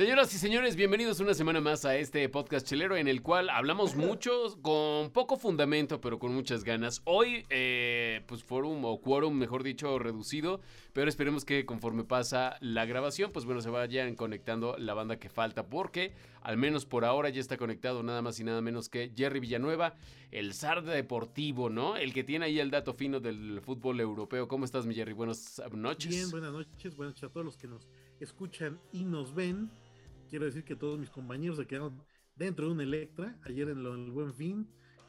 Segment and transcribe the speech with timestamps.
[0.00, 3.96] Señoras y señores, bienvenidos una semana más a este podcast chelero en el cual hablamos
[3.96, 7.02] mucho, con poco fundamento, pero con muchas ganas.
[7.04, 10.62] Hoy, eh, pues forum o quórum, mejor dicho, reducido,
[10.94, 15.28] pero esperemos que conforme pasa la grabación, pues bueno, se vayan conectando la banda que
[15.28, 19.12] falta, porque al menos por ahora ya está conectado nada más y nada menos que
[19.14, 19.96] Jerry Villanueva,
[20.30, 21.98] el zar deportivo, ¿no?
[21.98, 24.48] El que tiene ahí el dato fino del fútbol europeo.
[24.48, 25.12] ¿Cómo estás, mi Jerry?
[25.12, 26.08] Buenas noches.
[26.08, 27.86] Bien, buenas noches, buenas noches a todos los que nos
[28.18, 29.70] escuchan y nos ven
[30.30, 32.02] quiero decir que todos mis compañeros se quedaron
[32.36, 34.66] dentro de un Electra ayer en, el Buen Fin.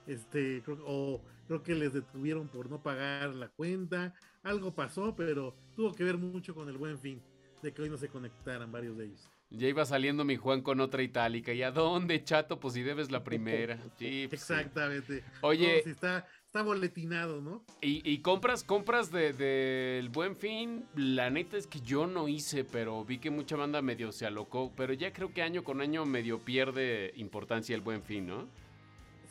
[0.07, 4.13] Este, creo, o creo que les detuvieron por no pagar la cuenta.
[4.43, 7.21] Algo pasó, pero tuvo que ver mucho con el Buen Fin,
[7.61, 9.29] de que hoy no se conectaran varios de ellos.
[9.51, 11.53] Ya iba saliendo mi Juan con otra itálica.
[11.53, 12.59] ¿Y a dónde, chato?
[12.59, 13.77] Pues si debes la primera.
[13.97, 15.23] Sí, pues Exactamente.
[15.41, 15.87] Oye.
[15.87, 17.63] está, está boletinado, ¿no?
[17.81, 20.83] Y, compras, compras del de, buen fin.
[20.95, 24.69] La neta es que yo no hice, pero vi que mucha banda medio se alocó.
[24.75, 28.49] Pero ya creo que año con año medio pierde importancia el buen fin, ¿no?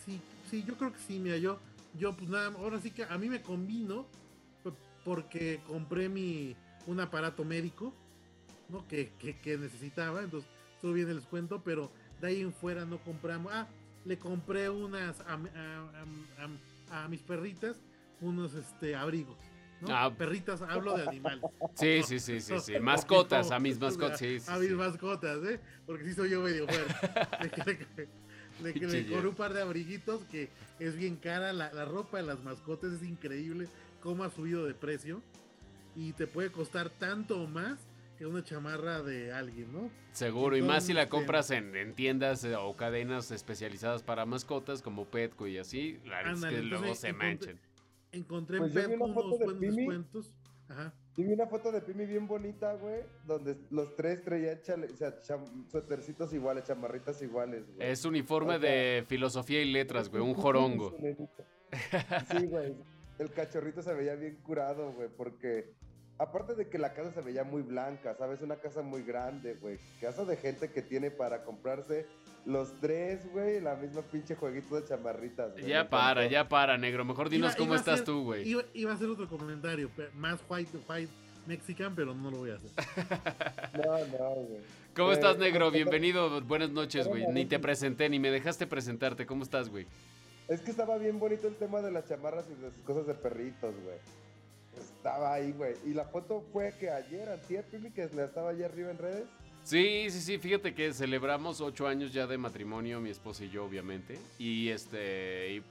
[0.06, 0.18] Sí,
[0.50, 1.58] sí, yo creo que sí, mira, yo,
[1.98, 4.06] yo pues nada, ahora sí que a mí me convino
[5.04, 7.92] porque compré mi un aparato médico
[8.70, 8.86] ¿no?
[8.88, 9.12] Que,
[9.58, 11.90] necesitaba, entonces estuvo bien el descuento, pero
[12.20, 13.52] de ahí en fuera no compramos.
[13.52, 13.68] Ah,
[14.06, 15.20] le compré unas
[16.90, 17.76] a, mis perritas,
[18.20, 19.38] unos este abrigos.
[19.80, 19.88] ¿no?
[19.90, 20.12] Ah.
[20.16, 21.44] Perritas, hablo de animales.
[21.74, 22.78] Sí, sí, sí, sí, sí.
[22.80, 25.60] Mascotas, a mis mascotas, sí, A mis mascotas, ¿eh?
[25.86, 28.08] Porque sí soy yo medio fuerte.
[28.62, 31.52] le, compré un par de abriguitos que es bien cara.
[31.52, 33.68] La, la ropa de las mascotas es increíble
[34.02, 35.22] cómo ha subido de precio.
[35.96, 37.78] Y te puede costar tanto o más
[38.20, 39.90] que una chamarra de alguien, ¿no?
[40.12, 45.06] Seguro, y más si la compras en, tiendas eh, o cadenas especializadas para mascotas como
[45.06, 47.58] Petco y así, la es que luego se manchen.
[48.12, 50.34] Encontré en pues Petco unos buenos descuentos.
[50.68, 50.92] Ajá.
[51.16, 55.14] vi una foto de Pimi bien bonita, güey, donde los tres traían o sea,
[55.70, 57.88] suétercitos iguales, chamarritas iguales, güey.
[57.88, 60.94] Es uniforme de filosofía y letras, güey, un jorongo.
[62.30, 62.74] sí, güey.
[63.18, 65.72] El cachorrito se veía bien curado, güey, porque
[66.20, 68.42] aparte de que la casa se veía muy blanca, ¿sabes?
[68.42, 69.78] Una casa muy grande, güey.
[70.00, 72.06] Casa de gente que tiene para comprarse
[72.44, 75.52] los tres, güey, la misma pinche jueguito de chamarritas.
[75.52, 75.66] Güey.
[75.66, 77.06] Ya para, ya para, negro.
[77.06, 78.46] Mejor dinos cómo estás tú, güey.
[78.46, 81.12] Iba, a hacer otro comentario, más white, white
[81.46, 82.70] mexican, pero no lo voy a hacer.
[83.86, 84.60] no, no, güey.
[84.94, 85.70] ¿Cómo estás, negro?
[85.70, 86.42] Bienvenido.
[86.42, 87.26] Buenas noches, güey.
[87.28, 89.24] Ni te presenté, ni me dejaste presentarte.
[89.24, 89.86] ¿Cómo estás, güey?
[90.48, 93.14] Es que estaba bien bonito el tema de las chamarras y de las cosas de
[93.14, 93.96] perritos, güey.
[94.80, 95.74] Estaba ahí, güey.
[95.86, 99.24] Y la foto fue que ayer, antier, que la estaba allá arriba en redes.
[99.62, 103.64] Sí, sí, sí, fíjate que celebramos ocho años ya de matrimonio, mi esposa y yo,
[103.64, 104.18] obviamente.
[104.38, 105.62] Y este,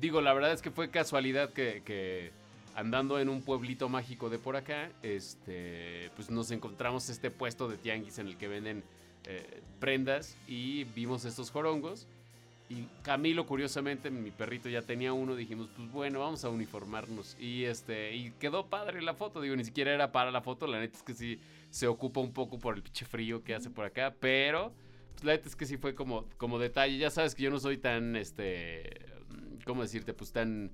[0.00, 2.30] digo, la verdad es que fue casualidad que,
[2.74, 7.76] andando en un pueblito mágico de por acá, este, pues nos encontramos este puesto de
[7.76, 8.84] tianguis en el que venden
[9.24, 12.06] eh, prendas y vimos estos jorongos.
[12.70, 15.34] Y Camilo, curiosamente, mi perrito ya tenía uno.
[15.34, 17.36] Dijimos, pues bueno, vamos a uniformarnos.
[17.40, 19.40] Y este, y quedó padre la foto.
[19.40, 20.66] Digo, ni siquiera era para la foto.
[20.66, 21.40] La neta es que sí
[21.70, 24.14] se ocupa un poco por el pinche frío que hace por acá.
[24.20, 24.72] Pero,
[25.14, 26.98] pues la neta es que sí fue como, como detalle.
[26.98, 29.06] Ya sabes que yo no soy tan, este,
[29.64, 30.12] ¿cómo decirte?
[30.12, 30.70] Pues tan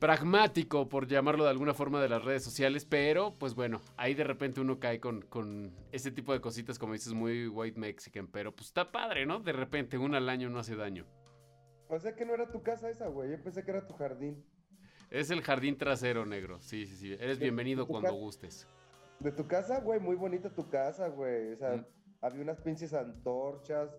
[0.00, 4.24] pragmático, por llamarlo de alguna forma, de las redes sociales, pero pues bueno, ahí de
[4.24, 8.56] repente uno cae con, con ese tipo de cositas, como dices, muy white mexican, pero
[8.56, 9.40] pues está padre, ¿no?
[9.40, 11.06] De repente, uno al año no hace daño.
[11.88, 14.42] O sea que no era tu casa esa, güey, yo pensé que era tu jardín.
[15.10, 18.66] Es el jardín trasero, negro, sí, sí, sí, eres bienvenido cuando gustes.
[19.18, 21.86] De tu casa, güey, muy bonita tu casa, güey, o sea, mm.
[22.22, 23.90] había unas pinches antorchas,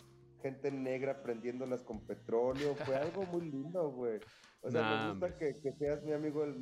[0.42, 4.20] gente negra prendiéndolas con petróleo, fue algo muy lindo, güey.
[4.62, 6.56] O sea, me gusta que, seas mi amigo el,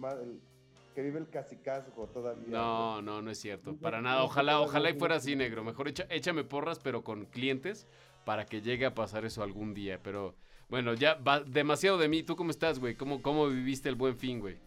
[0.95, 2.47] que vive el casicazgo todavía.
[2.47, 3.75] No, no, no es cierto.
[3.75, 4.23] Para nada.
[4.23, 5.63] Ojalá, ojalá y fuera así, negro.
[5.63, 7.87] Mejor échame porras, pero con clientes,
[8.25, 9.99] para que llegue a pasar eso algún día.
[10.01, 10.35] Pero
[10.69, 12.23] bueno, ya va demasiado de mí.
[12.23, 12.95] ¿Tú cómo estás, güey?
[12.95, 14.57] ¿Cómo, ¿Cómo viviste el buen fin, güey?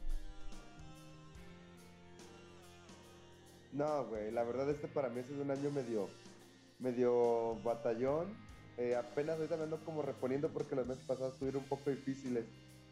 [3.73, 6.09] No, güey, la verdad este para mí es un año medio,
[6.79, 8.37] medio batallón.
[8.79, 12.47] Eh, apenas ahorita me ando como reponiendo porque los meses pasados estuvieron un poco difíciles.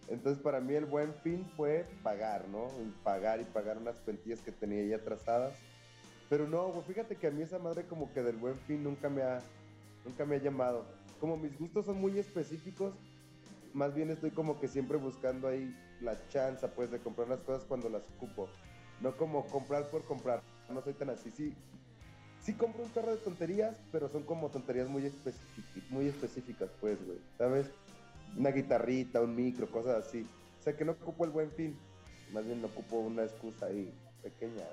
[0.08, 2.68] Entonces para mí el buen fin fue pagar, ¿no?
[3.04, 5.56] Pagar y pagar unas cuentillas que tenía ya trazadas.
[6.28, 9.22] Pero no, fíjate que a mí esa madre como que del buen fin nunca me
[9.22, 9.40] ha,
[10.04, 10.84] nunca me ha llamado.
[11.18, 12.94] Como mis gustos son muy específicos,
[13.72, 17.64] más bien estoy como que siempre buscando ahí la chance, pues, de comprar las cosas
[17.64, 18.48] cuando las ocupo.
[19.00, 20.42] No como comprar por comprar.
[20.68, 21.30] No soy tan así.
[21.30, 21.54] Sí,
[22.42, 25.12] sí compro un carro de tonterías, pero son como tonterías muy,
[25.90, 27.18] muy específicas, pues, güey.
[27.38, 27.66] ¿Sabes?
[28.36, 30.26] una guitarrita, un micro, cosas así.
[30.58, 31.76] O sea que no ocupo el buen fin,
[32.32, 33.92] más bien ocupo una excusa ahí
[34.22, 34.64] pequeña.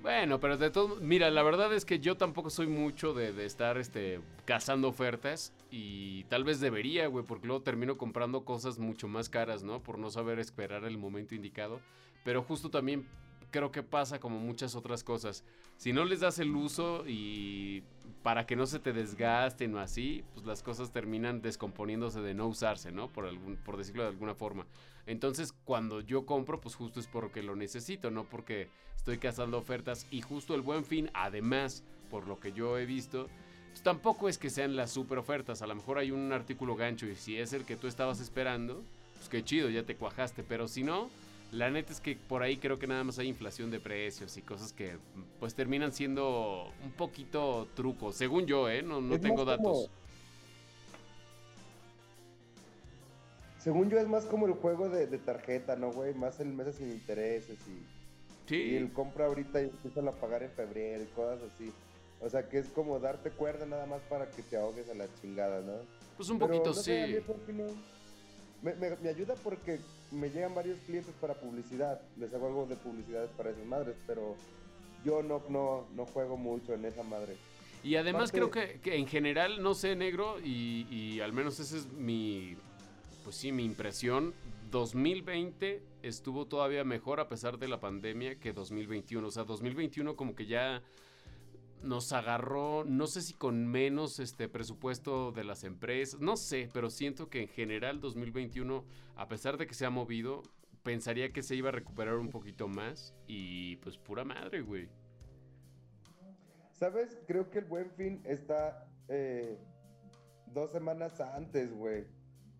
[0.00, 3.44] Bueno, pero de todo, mira, la verdad es que yo tampoco soy mucho de, de
[3.44, 9.08] estar este, cazando ofertas y tal vez debería, güey, porque luego termino comprando cosas mucho
[9.08, 9.82] más caras, ¿no?
[9.82, 11.80] Por no saber esperar el momento indicado.
[12.24, 13.08] Pero justo también
[13.50, 15.44] creo que pasa como muchas otras cosas.
[15.76, 17.82] Si no les das el uso y
[18.22, 22.46] para que no se te desgasten o así, pues las cosas terminan descomponiéndose de no
[22.48, 23.08] usarse, ¿no?
[23.08, 24.66] Por, algún, por decirlo de alguna forma.
[25.06, 30.06] Entonces, cuando yo compro, pues justo es porque lo necesito, no porque estoy cazando ofertas.
[30.10, 33.28] Y justo el buen fin, además, por lo que yo he visto,
[33.70, 35.62] pues tampoco es que sean las super ofertas.
[35.62, 38.82] A lo mejor hay un artículo gancho y si es el que tú estabas esperando,
[39.16, 40.42] pues qué chido, ya te cuajaste.
[40.42, 41.08] Pero si no,
[41.52, 44.42] la neta es que por ahí creo que nada más hay inflación de precios y
[44.42, 44.98] cosas que
[45.40, 48.82] pues terminan siendo un poquito trucos, según yo, ¿eh?
[48.82, 49.90] No, no Es tengo más como- datos.
[53.58, 56.14] Según yo es más como el juego de, de tarjeta, ¿no, güey?
[56.14, 57.86] Más el meses sin intereses y, y
[58.48, 61.72] Sí, el compra ahorita y empiezan a pagar en febrero y cosas así.
[62.20, 65.06] O sea que es como darte cuerda nada más para que te ahogues a la
[65.20, 65.72] chingada, ¿no?
[66.16, 67.32] pues un Pero, poquito no sé, sí.
[68.62, 69.78] Me, me- me ayuda porque
[70.10, 72.00] me llegan varios clientes para publicidad.
[72.18, 74.34] Les hago algo de publicidad para esas madres, pero
[75.04, 77.36] yo no, no, no juego mucho en esa madre.
[77.84, 81.60] Y además Aparte- creo que, que en general, no sé, negro, y, y al menos
[81.60, 82.56] esa es mi,
[83.24, 84.34] pues sí, mi impresión.
[84.70, 89.26] 2020 estuvo todavía mejor a pesar de la pandemia que 2021.
[89.26, 90.82] O sea, 2021 como que ya
[91.82, 96.90] nos agarró, no sé si con menos este presupuesto de las empresas, no sé, pero
[96.90, 98.84] siento que en general 2021,
[99.16, 100.42] a pesar de que se ha movido,
[100.82, 104.88] pensaría que se iba a recuperar un poquito más y pues pura madre, güey.
[106.72, 107.18] ¿Sabes?
[107.26, 109.58] Creo que el buen fin está eh,
[110.46, 112.06] dos semanas antes, güey.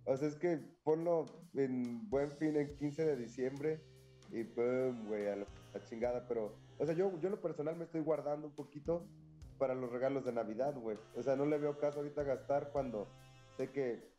[0.04, 3.80] O sea, es que ponlo en buen fin en 15 de diciembre
[4.30, 5.46] y pum, güey, a la
[5.88, 6.26] chingada.
[6.26, 9.06] Pero, o sea, yo, yo lo personal me estoy guardando un poquito
[9.58, 10.96] para los regalos de Navidad, güey.
[11.16, 13.08] O sea, no le veo caso ahorita gastar cuando
[13.56, 14.12] sé que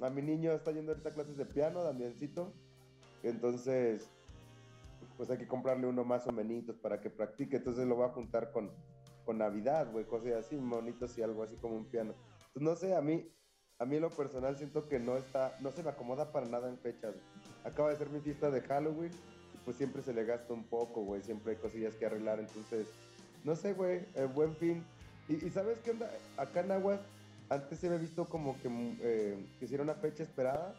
[0.00, 2.52] a mi niño está yendo ahorita a clases de piano, Damiancito.
[3.22, 4.10] Entonces,
[5.16, 7.56] pues hay que comprarle uno más o menos para que practique.
[7.56, 8.70] Entonces lo voy a juntar con,
[9.24, 12.14] con Navidad, güey, cosas así, monitos y algo así como un piano.
[12.54, 13.30] Entonces, no sé, a mí,
[13.78, 16.78] a mí lo personal siento que no está, no se me acomoda para nada en
[16.78, 17.14] fechas.
[17.64, 19.12] Acaba de ser mi fiesta de Halloween
[19.66, 22.86] pues siempre se le gasta un poco, güey, siempre hay cosillas que arreglar, entonces,
[23.44, 24.82] no sé, güey, eh, buen fin.
[25.28, 26.10] Y, y ¿sabes qué onda?
[26.38, 27.00] Acá en Aguas,
[27.50, 30.72] antes se había visto como que, mm, eh, que hiciera una fecha esperada,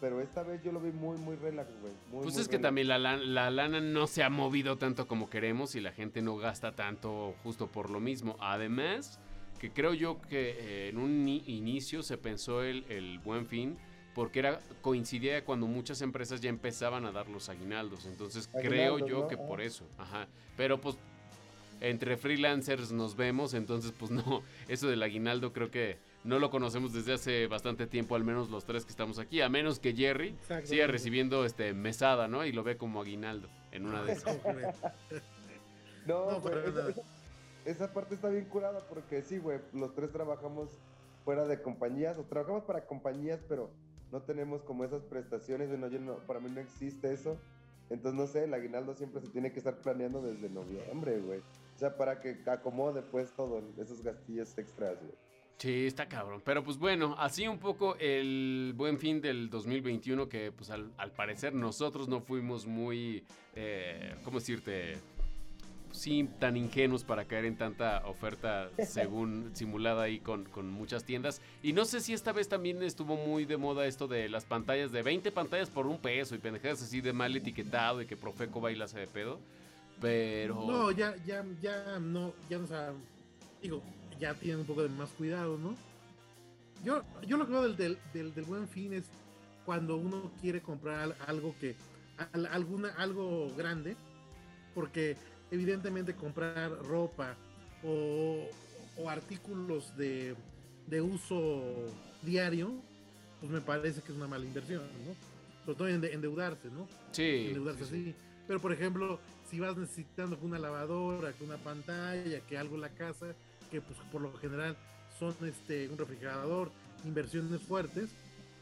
[0.00, 1.92] pero esta vez yo lo vi muy, muy relax, güey.
[2.12, 2.62] muy, Pues muy es que relax.
[2.68, 6.36] también la, la lana no se ha movido tanto como queremos y la gente no
[6.36, 8.36] gasta tanto justo por lo mismo.
[8.40, 9.18] Además,
[9.58, 13.76] que creo yo que eh, en un ni- inicio se pensó el, el buen fin
[14.18, 18.04] porque era coincidía cuando muchas empresas ya empezaban a dar los aguinaldos.
[18.04, 19.28] Entonces creo yo ¿no?
[19.28, 19.46] que Ah.
[19.46, 19.84] por eso.
[19.96, 20.26] Ajá.
[20.56, 20.96] Pero pues
[21.80, 26.92] entre freelancers nos vemos, entonces pues no, eso del aguinaldo creo que no lo conocemos
[26.92, 30.34] desde hace bastante tiempo, al menos los tres que estamos aquí, a menos que Jerry
[30.64, 32.44] siga recibiendo este mesada, ¿no?
[32.44, 34.36] Y lo ve como aguinaldo en una de esas.
[36.08, 36.90] No, esa, nada.
[36.90, 37.02] esa-
[37.66, 40.70] esa parte está bien curada porque sí, güey, los tres trabajamos
[41.24, 43.70] fuera de compañías o trabajamos para compañías, pero
[44.12, 45.68] no tenemos como esas prestaciones.
[45.68, 47.38] Bueno, yo no, para mí no existe eso.
[47.90, 51.40] Entonces, no sé, el aguinaldo siempre se tiene que estar planeando desde noviembre, güey.
[51.74, 55.14] O sea, para que acomode pues todo, esos gastillos extras, güey.
[55.58, 56.40] Sí, está cabrón.
[56.44, 61.10] Pero pues bueno, así un poco el buen fin del 2021 que pues al, al
[61.12, 63.24] parecer nosotros no fuimos muy,
[63.56, 64.98] eh, ¿cómo decirte?
[65.98, 71.40] Sí, tan ingenuos para caer en tanta oferta según simulada ahí con, con muchas tiendas.
[71.62, 74.92] Y no sé si esta vez también estuvo muy de moda esto de las pantallas
[74.92, 78.60] de 20 pantallas por un peso y pendejadas así de mal etiquetado y que Profeco
[78.60, 79.40] baila de pedo.
[80.00, 80.54] Pero...
[80.64, 82.92] No, ya, ya, ya no, ya no sa-
[83.60, 83.82] digo,
[84.20, 85.74] ya tienen un poco de más cuidado, ¿no?
[86.84, 89.06] Yo, yo lo que veo del, del, del, del buen fin es
[89.66, 91.74] cuando uno quiere comprar al- algo que,
[92.32, 93.96] al- alguna, algo grande,
[94.76, 95.16] porque
[95.50, 97.36] evidentemente comprar ropa
[97.82, 98.46] o,
[98.96, 100.34] o artículos de,
[100.86, 101.62] de uso
[102.22, 102.72] diario,
[103.40, 105.14] pues me parece que es una mala inversión, ¿no?
[105.64, 106.88] Sobre todo ende- endeudarse, ¿no?
[107.12, 108.10] sí, endeudarse sí, sí.
[108.10, 108.14] así.
[108.46, 112.80] Pero por ejemplo, si vas necesitando que una lavadora, que una pantalla, que algo en
[112.82, 113.34] la casa,
[113.70, 114.76] que pues por lo general
[115.18, 116.70] son este un refrigerador,
[117.04, 118.10] inversiones fuertes,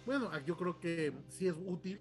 [0.04, 2.00] bueno, yo creo que sí es útil,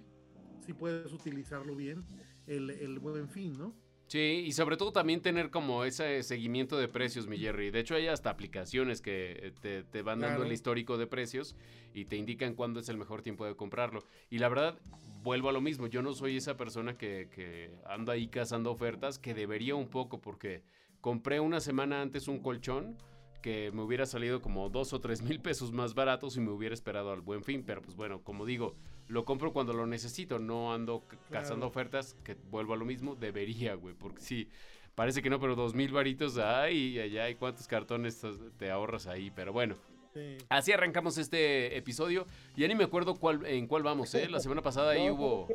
[0.66, 2.04] si puedes utilizarlo bien,
[2.48, 3.74] el, el buen fin, ¿no?
[4.16, 7.70] Sí, y sobre todo también tener como ese seguimiento de precios, mi Jerry.
[7.70, 10.46] De hecho, hay hasta aplicaciones que eh, te, te van dando Claro.
[10.48, 11.54] el histórico de precios
[11.94, 14.06] y te indican cuándo es el mejor tiempo de comprarlo.
[14.30, 14.80] Y la verdad,
[15.22, 19.20] vuelvo a lo mismo, yo no soy esa persona que, que anda ahí cazando ofertas,
[19.20, 20.64] que debería un poco, porque
[21.02, 22.96] compré una semana antes un colchón
[23.42, 26.74] que me hubiera salido como dos o tres mil pesos más baratos y me hubiera
[26.74, 30.74] esperado al buen fin, pero pues bueno, como digo, lo compro cuando lo necesito, no
[30.74, 34.50] ando cazando ofertas, que vuelvo a lo mismo, debería, güey, porque sí,
[34.96, 38.22] parece que no, pero dos mil varitos, ay, allá, y cuántos cartones
[38.58, 39.76] te ahorras ahí, pero bueno.
[40.14, 40.38] Sí.
[40.48, 42.26] Así arrancamos este episodio.
[42.56, 44.30] Ya ni me acuerdo cuál, en cuál vamos, ¿eh?
[44.30, 45.48] La semana pasada ahí No, hubo...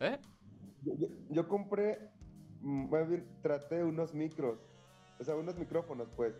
[0.00, 0.18] ¿Eh?
[0.82, 1.98] Yo, yo- yo compré,
[2.62, 4.58] mm, más bien traté unos micros,
[5.20, 6.34] o sea, unos micrófonos, pues,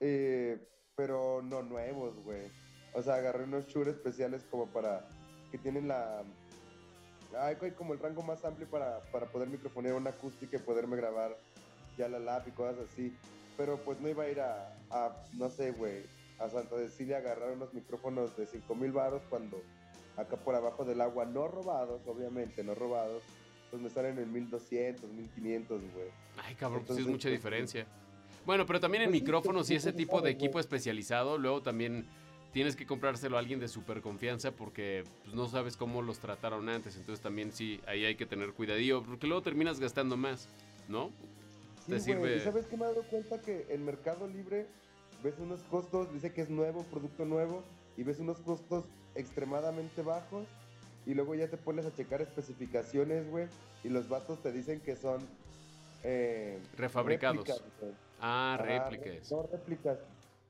[0.00, 2.42] eh, pero no nuevos, güey.
[2.94, 5.08] O sea, agarré unos Shure especiales como para,
[5.50, 6.22] que tienen la,
[7.40, 11.36] hay como el rango más amplio para, para poder microfonear una acústica y poderme grabar
[11.98, 13.16] ya la lap y cosas así.
[13.56, 16.04] Pero pues no iba a ir a, a, no sé, güey,
[16.38, 19.62] a Santa Cecilia a agarrar unos micrófonos de 5 mil baros cuando
[20.16, 23.22] acá por abajo del agua, no robados, obviamente, no robados,
[23.70, 26.08] pues me salen en 1200, 1500, güey.
[26.38, 27.86] Ay, cabrón, pues sí es Entonces, mucha pues, diferencia.
[28.44, 32.06] Bueno, pero también en Pues micrófonos y ese tipo de equipo especializado, luego también
[32.56, 36.70] tienes que comprárselo a alguien de super confianza porque pues, no sabes cómo los trataron
[36.70, 36.96] antes.
[36.96, 40.48] Entonces también sí, ahí hay que tener cuidadillo, porque luego terminas gastando más,
[40.88, 41.10] ¿no?
[41.84, 43.42] Sí, Te güey, sirve- ¿y ¿Sabes qué me he dado cuenta?
[43.42, 44.66] Que en Mercado Libre
[45.22, 47.62] ves unos costos, dice que es nuevo, producto nuevo,
[47.98, 48.86] y ves unos costos
[49.16, 50.46] extremadamente bajos,
[51.04, 53.48] y luego ya te pones a checar especificaciones, güey,
[53.84, 55.20] y los vatos te dicen que son...
[56.04, 57.46] eh, Refabricados.
[57.46, 57.62] réplicas.
[58.18, 59.30] Ah, réplicas.
[59.30, 59.98] No, réplicas.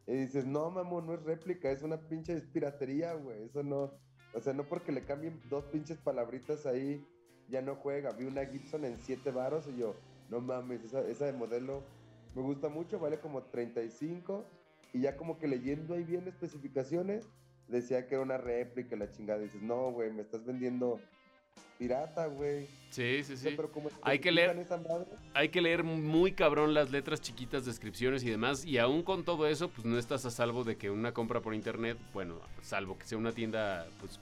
[0.07, 3.45] Y dices, no, mamón, no es réplica, es una pinche piratería, güey.
[3.45, 3.93] Eso no.
[4.35, 7.05] O sea, no porque le cambien dos pinches palabritas ahí,
[7.49, 8.13] ya no juega.
[8.13, 9.95] Vi una Gibson en 7 varos y yo,
[10.31, 11.83] no mames, esa, esa de modelo
[12.37, 14.45] me gusta mucho, vale como 35.
[14.93, 17.29] Y ya como que leyendo ahí bien especificaciones,
[17.67, 19.41] decía que era una réplica, la chingada.
[19.41, 21.01] Dices, no, güey, me estás vendiendo
[21.79, 22.67] pirata, güey.
[22.91, 23.53] Sí, sí, sí.
[23.55, 27.65] pero como Hay que leer- esa madre, Hay que leer muy cabrón las letras chiquitas,
[27.67, 28.65] descripciones y demás.
[28.65, 31.55] Y aún con todo eso, pues no estás a salvo de que una compra por
[31.55, 34.19] internet, bueno, salvo que sea una tienda, pues,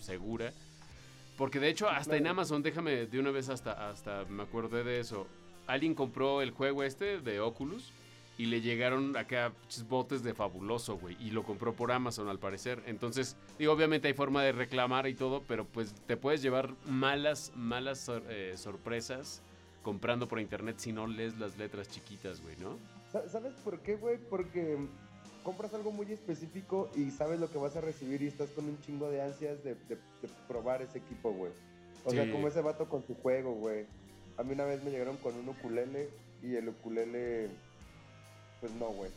[0.00, 0.52] segura.
[1.36, 2.26] Porque de hecho, hasta en.
[2.28, 5.26] Amazon, déjame de una vez hasta, hasta me acordé de eso.
[5.66, 7.92] Alguien compró el juego este de Oculus
[8.38, 9.52] y le llegaron acá
[9.88, 11.16] botes de fabuloso, güey.
[11.20, 12.82] Y lo compró por Amazon al parecer.
[12.86, 17.52] Entonces, digo, obviamente hay forma de reclamar y todo, pero pues te puedes llevar malas,
[17.54, 19.40] malas sor- eh, sorpresas
[19.82, 22.76] comprando por internet si no lees las letras chiquitas, güey, ¿no?
[23.12, 24.18] Sa- ¿Sabes por qué, güey?
[24.18, 24.76] Porque
[25.42, 28.80] compras algo muy específico y sabes lo que vas a recibir y estás con un
[28.80, 31.52] chingo de ansias de, de- de probar ese equipo, güey.
[32.04, 32.16] O Sí.
[32.16, 33.86] sea, como ese vato con su juego, güey.
[34.36, 36.10] A mí una vez me llegaron con un ukulele
[36.42, 37.48] y el ukulele,
[38.60, 39.10] pues no, güey.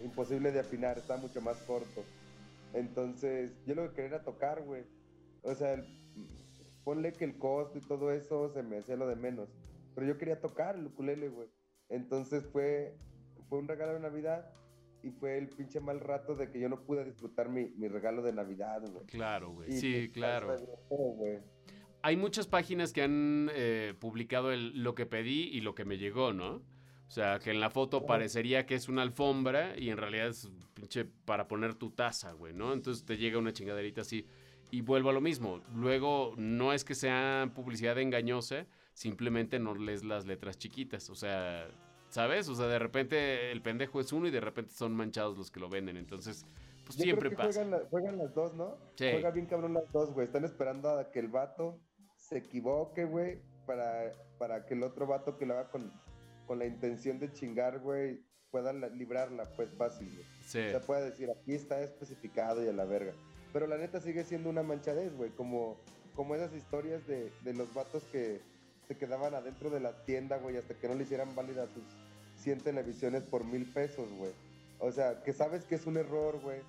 [0.00, 2.04] Imposible de afinar, está mucho más corto.
[2.72, 4.82] Entonces, yo lo que quería era tocar, güey.
[5.42, 5.86] O sea, el-
[6.84, 9.48] ponle que el costo y todo eso se me hacía lo de menos.
[9.94, 11.48] Pero yo quería tocar el ukulele, güey.
[11.88, 12.96] Entonces fue,
[13.48, 14.50] fue un regalo de Navidad
[15.02, 18.22] y fue el pinche mal rato de que yo no pude disfrutar mi, mi regalo
[18.22, 19.06] de Navidad, güey.
[19.06, 19.70] Claro, güey.
[19.72, 20.56] Sí, claro.
[22.02, 25.96] Hay muchas páginas que han eh, publicado el- lo que pedí y lo que me
[25.96, 26.62] llegó, ¿no?
[27.06, 30.50] O sea, que en la foto parecería que es una alfombra y en realidad es
[30.74, 32.72] pinche para poner tu taza, güey, ¿no?
[32.72, 34.26] Entonces te llega una chingaderita así.
[34.70, 35.60] Y vuelvo a lo mismo.
[35.74, 41.10] Luego, no es que sea publicidad engañosa, simplemente no lees las letras chiquitas.
[41.10, 41.68] O sea,
[42.08, 42.48] ¿sabes?
[42.48, 45.60] O sea, de repente el pendejo es uno y de repente son manchados los que
[45.60, 45.96] lo venden.
[45.96, 46.44] Entonces,
[46.84, 47.60] pues Yo siempre creo que pasa.
[47.62, 48.76] Juegan, la- juegan las dos, ¿no?
[48.96, 49.06] Sí.
[49.12, 50.26] Juega bien cabrón las dos, güey.
[50.26, 51.78] Están esperando a que el vato
[52.16, 55.92] se equivoque, güey, para, para que el otro vato que lo haga con,
[56.46, 58.20] con la intención de chingar, güey,
[58.50, 60.26] pueda la- librarla, pues fácil, güey.
[60.46, 60.58] Sí.
[60.60, 63.12] O sea, puede decir, aquí está especificado y a la verga.
[63.52, 65.30] Pero la neta sigue siendo una manchadez, güey.
[65.30, 65.76] Como,
[66.14, 68.40] como esas historias de, de los vatos que
[68.86, 71.82] se quedaban adentro de la tienda, güey, hasta que no le hicieran válida sus
[72.42, 74.32] 100 televisiones por mil pesos, güey.
[74.78, 76.60] O sea, que sabes que es un error, güey,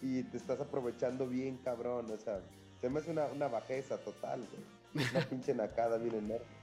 [0.00, 2.10] y te estás aprovechando bien, cabrón.
[2.10, 2.40] O sea,
[2.80, 5.06] se me hace una, una bajeza total, güey.
[5.10, 6.61] Una pinche nacada bien enorme.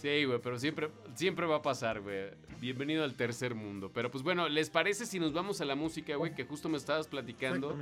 [0.00, 2.28] Sí, güey, pero siempre, siempre va a pasar, güey.
[2.60, 3.90] Bienvenido al tercer mundo.
[3.92, 6.34] Pero pues bueno, ¿les parece si nos vamos a la música, güey?
[6.34, 7.76] Que justo me estabas platicando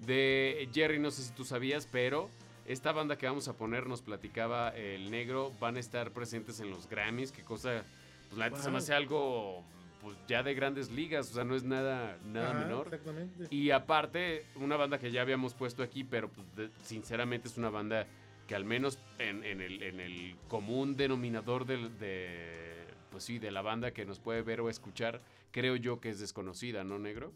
[0.00, 2.28] de Jerry, no sé si tú sabías, pero
[2.66, 6.70] esta banda que vamos a poner, nos platicaba el negro, van a estar presentes en
[6.70, 7.82] los Grammys, que cosa,
[8.28, 9.62] pues la neta se me hace algo,
[10.02, 12.86] pues ya de grandes ligas, o sea, no es nada, nada Ajá, menor.
[12.88, 13.46] Exactamente.
[13.54, 17.70] Y aparte, una banda que ya habíamos puesto aquí, pero pues, de- sinceramente es una
[17.70, 18.06] banda
[18.46, 24.04] que al menos en, el, en común denominador de, pues sí, de la banda que
[24.04, 27.32] nos puede ver o escuchar, creo yo que es desconocida, ¿no, negro?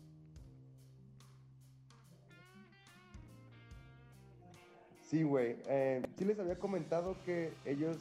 [5.02, 5.56] Sí, güey.
[5.68, 7.96] Eh, sí les había comentado que ellos,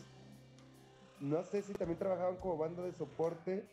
[1.22, 3.64] no sé si también trabajaban como banda de soporte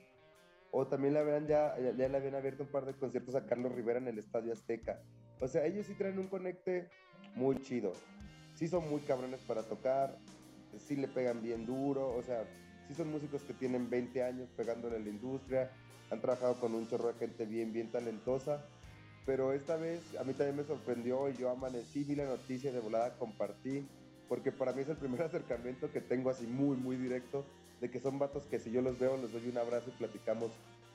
[0.70, 3.72] o también le habían ya, ya, le habían abierto un par de conciertos a Carlos
[3.72, 5.02] Rivera en el Estadio Azteca.
[5.40, 6.88] O sea, ellos sí traen un conecte
[7.34, 7.92] muy chido.
[8.54, 10.16] Sí son muy cabrones para tocar,
[10.78, 12.44] sí le pegan bien duro, o sea,
[12.88, 15.70] sí son músicos que tienen 20 años pegándole en la industria,
[16.10, 18.64] han trabajado con un chorro de gente bien, bien talentosa
[19.26, 22.80] pero esta vez a mí también me sorprendió y yo amanecí, vi la noticia de
[22.80, 23.86] volada, compartí,
[24.28, 27.44] porque para mí es el primer acercamiento que tengo así muy, muy directo,
[27.80, 30.50] de que son vatos que si yo los veo, les doy un abrazo y platicamos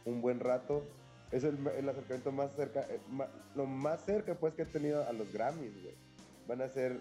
[0.06, 0.84] un buen rato.
[1.32, 3.00] Es el, acercamiento más cerca, eh,
[3.56, 5.96] lo más cerca pues que he tenido a los Grammys, güey.
[6.48, 7.00] Van a ser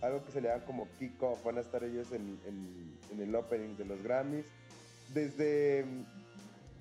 [0.00, 3.76] algo que se le llama como kick-off, van a estar ellos en, en, el opening
[3.76, 4.46] de los Grammys.
[5.12, 5.84] Desde,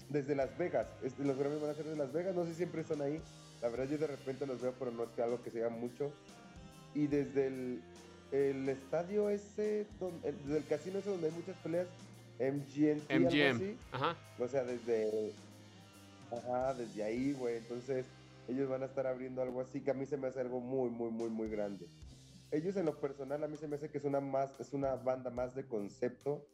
[0.09, 2.81] desde Las Vegas, los Grammys van a ser de Las Vegas, no sé si siempre
[2.81, 3.21] están ahí,
[3.61, 6.11] la verdad yo de repente los veo, pero no es que algo que sea mucho.
[6.93, 7.81] Y desde el,
[8.31, 11.87] el estadio ese, donde, desde el casino ese donde hay muchas peleas,
[12.39, 13.77] MGM, MGM.
[13.91, 14.15] Ajá.
[14.39, 15.33] O sea, desde,
[16.31, 17.57] ajá, desde ahí, güey.
[17.57, 18.05] Entonces
[18.47, 20.89] ellos van a estar abriendo algo así que a mí se me hace algo muy,
[20.89, 21.87] muy, muy, muy grande.
[22.51, 24.95] Ellos en lo personal a mí se me hace que es una, más, es una
[24.95, 26.47] banda más de concepto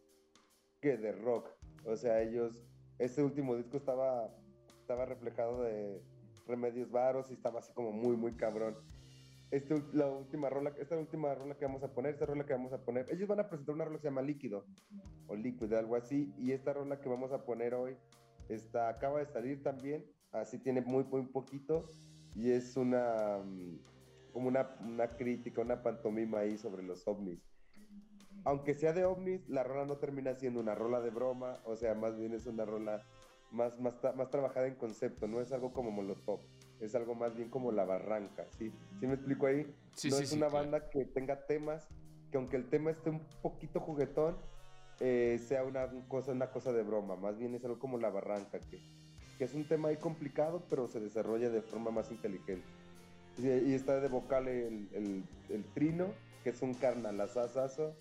[0.82, 1.50] que de rock.
[1.86, 2.54] O sea, ellos,
[2.98, 4.34] este último disco estaba,
[4.82, 6.02] estaba reflejado de,
[6.48, 8.76] Remedios Varos y estaba así como muy, muy cabrón.
[9.52, 12.74] Este, la última rola, esta última rola que vamos a poner, esta rola que vamos
[12.74, 14.66] a poner, ellos van a presentar una rola que se llama Líquido
[15.28, 17.96] o Liquid, algo así, y esta rola que vamos a poner hoy
[18.50, 21.86] está, acaba de salir también, así tiene muy, muy poquito,
[22.34, 23.78] y es una, mm,
[24.34, 27.40] como una, una crítica, una pantomima ahí sobre los ovnis.
[28.44, 31.94] Aunque sea de ovnis, la rola no termina siendo una rola de broma, o sea,
[31.94, 33.06] más bien es una rola
[33.52, 36.42] más, más, más trabajada en concepto, no es algo como Molotov,
[36.82, 38.74] es algo más bien como La Barranca, ¿sí?
[39.00, 39.74] ¿Sí me explico ahí?
[40.10, 41.88] no es una banda que tenga temas,
[42.32, 44.36] que aunque el tema esté un poquito juguetón,
[45.00, 48.60] eh, sea una cosa, una cosa de broma, más bien es algo como La Barranca,
[48.60, 48.82] que,
[49.38, 52.68] que es un tema ahí complicado, pero se desarrolla de forma más inteligente.
[53.38, 56.08] Y, está de vocal el, el, el, Trino,
[56.44, 57.94] que es un carnalazazazo.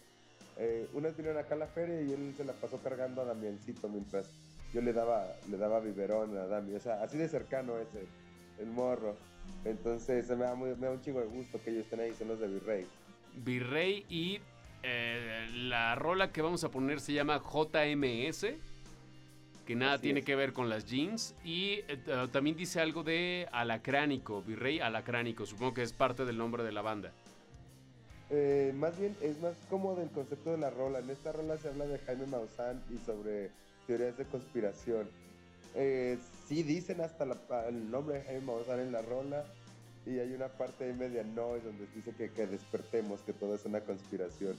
[0.59, 3.25] Eh, una vez vinieron acá a la feria y él se la pasó cargando a
[3.25, 4.29] Damiancito mientras
[4.73, 7.88] yo le daba, le daba biberón a Dami, o sea, así de cercano es
[8.59, 9.16] el, morro.
[9.64, 12.38] Entonces me da, me da un chingo de gusto que ellos estén ahí, son los
[12.38, 12.87] de Virrey.
[13.45, 14.40] Virrey y
[14.83, 18.47] eh, la rola que vamos a poner se llama JMS,
[19.64, 21.35] que nada tiene que ver con las jeans.
[21.44, 21.98] Y eh,
[22.31, 26.83] también dice algo de Alacránico, Virrey Alacránico, supongo que es parte del nombre de la
[26.83, 27.12] banda.
[28.31, 31.01] Eh, más bien es más como del concepto de la rola.
[31.01, 33.51] En esta rola se habla de Jaime Maussan y sobre
[33.87, 35.09] teorías de conspiración.
[35.75, 37.25] Eh, sí dicen hasta
[37.68, 39.44] el nombre de Jaime Maussan en la rola
[40.07, 43.64] y hay una parte de media noise donde dice que, que, despertemos, que todo es
[43.66, 44.57] una conspiración.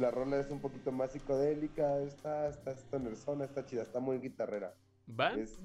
[0.00, 4.18] La rola es un poquito más psicodélica, está, está, está zona, está chida, está muy
[4.18, 4.74] guitarrera.
[5.08, 5.34] ¿Va?
[5.34, 5.60] Es,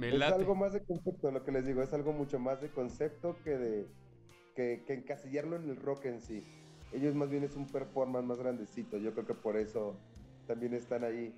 [0.00, 3.36] es algo más de concepto, lo que les digo, es algo mucho más de concepto
[3.42, 3.88] que de
[4.54, 6.44] que, que encasillarlo en el rock en sí.
[6.92, 9.96] Ellos más bien es un performance más grandecito, yo creo que por eso
[10.46, 11.34] también están ahí.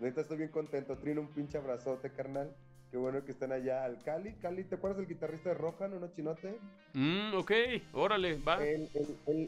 [0.00, 0.96] Neta, estoy bien contento.
[0.96, 2.52] Trino, un pinche abrazote, carnal.
[2.90, 4.32] Qué bueno que están allá al Cali.
[4.42, 6.58] Cali, ¿te acuerdas del guitarrista de Rohan, no chinote?
[6.94, 7.52] Mm, ok,
[7.92, 8.64] órale, va.
[8.66, 8.88] Él,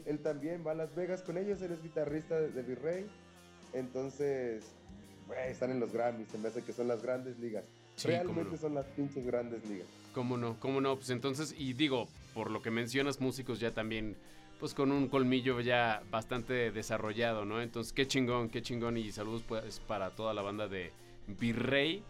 [0.05, 3.05] él, también va a Las Vegas con ellos, él es guitarrista de, Virrey.
[3.73, 4.63] Entonces,
[5.45, 7.65] están en los Grammys, se me hace que son las grandes ligas.
[8.05, 9.87] Realmente son las pinches grandes ligas.
[10.13, 10.57] ¿Cómo no?
[10.61, 10.95] ¿Cómo no?
[10.95, 14.15] Pues entonces, y digo, por lo que mencionas, músicos ya también
[14.59, 17.61] pues con un colmillo ya bastante desarrollado, ¿no?
[17.61, 20.93] Entonces, qué chingón, qué chingón y saludos pues para toda la banda de
[21.27, 22.03] Virrey.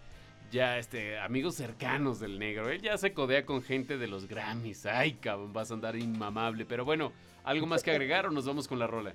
[0.51, 2.69] Ya, este, amigos cercanos del negro.
[2.69, 4.85] Él ya se codea con gente de los Grammys.
[4.85, 6.65] Ay, cabrón, vas a andar inmamable.
[6.65, 7.11] Pero bueno,
[7.43, 9.13] ¿algo más que agregar o nos vamos con la rola?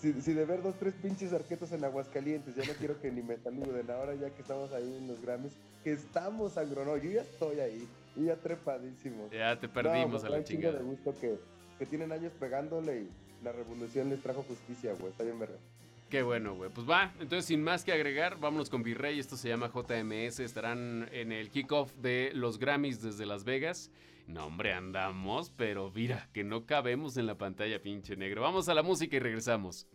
[0.00, 3.36] Si, de ver dos, tres pinches arquetos en Aguascalientes, ya no quiero que ni me
[3.36, 3.90] saluden.
[3.90, 5.52] Ahora ya que estamos ahí en los Grammys,
[5.84, 6.96] que estamos sangrono.
[6.96, 9.28] Yo ya estoy ahí, y ya trepadísimo.
[9.30, 10.78] Ya te perdimos a la chingada.
[10.78, 11.38] de gusto que
[11.78, 13.10] que tienen años pegándole y
[13.44, 15.12] la revolución les trajo justicia, güey.
[15.12, 15.56] Está bien verga.
[16.08, 16.70] Qué bueno, güey.
[16.70, 19.18] Pues va, entonces sin más que agregar, vámonos con Virrey.
[19.18, 20.40] Esto se llama JMS.
[20.40, 23.90] Estarán en el kickoff de los Grammys desde Las Vegas.
[24.26, 28.42] No, hombre, andamos, pero mira, que no cabemos en la pantalla, pinche negro.
[28.42, 29.86] Vamos a la música y regresamos.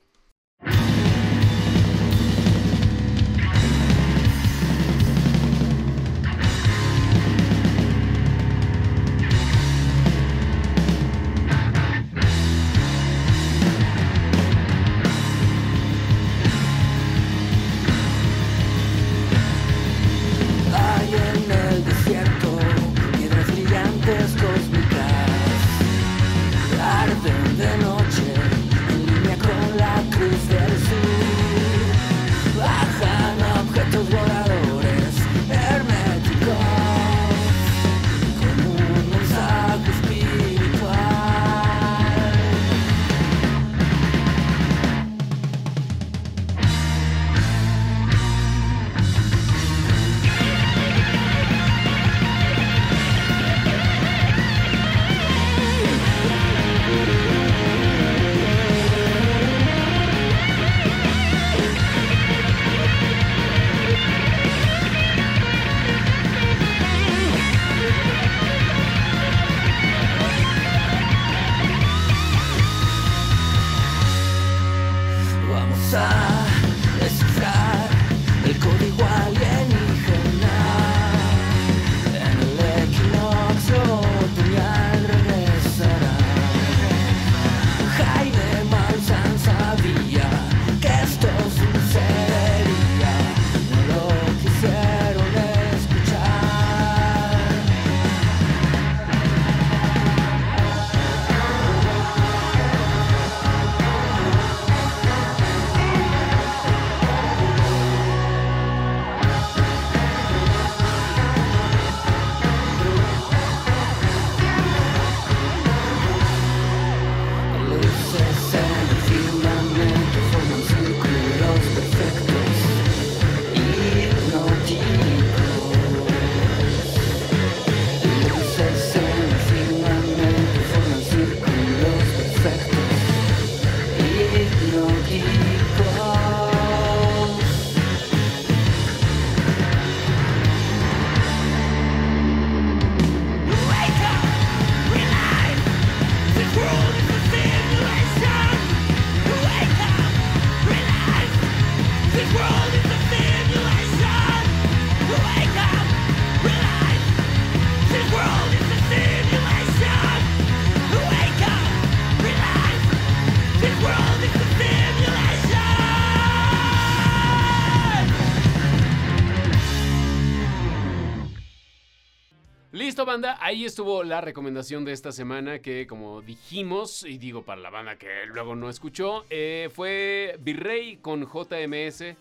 [173.54, 177.98] Ahí estuvo la recomendación de esta semana que, como dijimos, y digo para la banda
[177.98, 182.16] que luego no escuchó, eh, fue Virrey con JMS.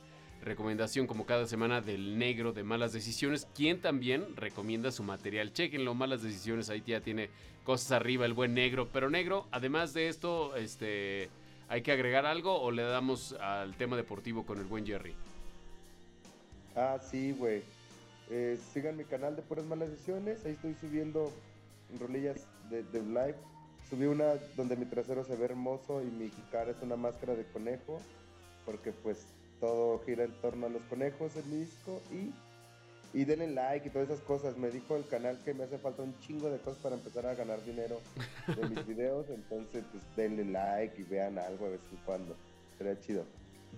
[0.45, 5.55] Recomendación como cada semana del negro de malas decisiones, quien también recomienda su material.
[5.55, 7.31] Chequenlo, malas decisiones, ahí ya tiene
[7.65, 8.91] cosas arriba el buen negro.
[8.93, 11.31] Pero negro, además de esto, este,
[11.71, 15.15] ¿hay que agregar algo o le damos al tema deportivo con el buen Jerry?
[16.77, 17.63] Ah, sí, güey.
[18.35, 20.43] Eh, sigan mi canal de puras malas decisiones.
[20.47, 21.31] Ahí estoy subiendo
[22.01, 23.35] rolillas de, de, live.
[23.91, 27.45] Subí una donde mi trasero se ve hermoso y mi cara es una máscara de
[27.45, 28.01] conejo.
[28.65, 29.27] Porque pues
[29.61, 32.01] todo gira en torno a los conejos en mi disco.
[32.11, 32.33] Y,
[33.13, 34.57] y denle like y todas esas cosas.
[34.57, 37.35] Me dijo el canal que me hace falta un chingo de cosas para empezar a
[37.35, 38.01] ganar dinero
[38.47, 39.29] de mis videos.
[39.29, 42.35] Entonces pues denle like y vean algo de vez en cuando.
[42.79, 43.27] Sería chido.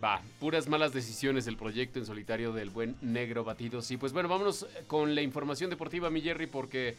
[0.02, 3.80] Va, puras malas decisiones el proyecto en solitario del buen negro batido.
[3.80, 6.96] Sí, pues bueno, vámonos con la información deportiva, mi Jerry, porque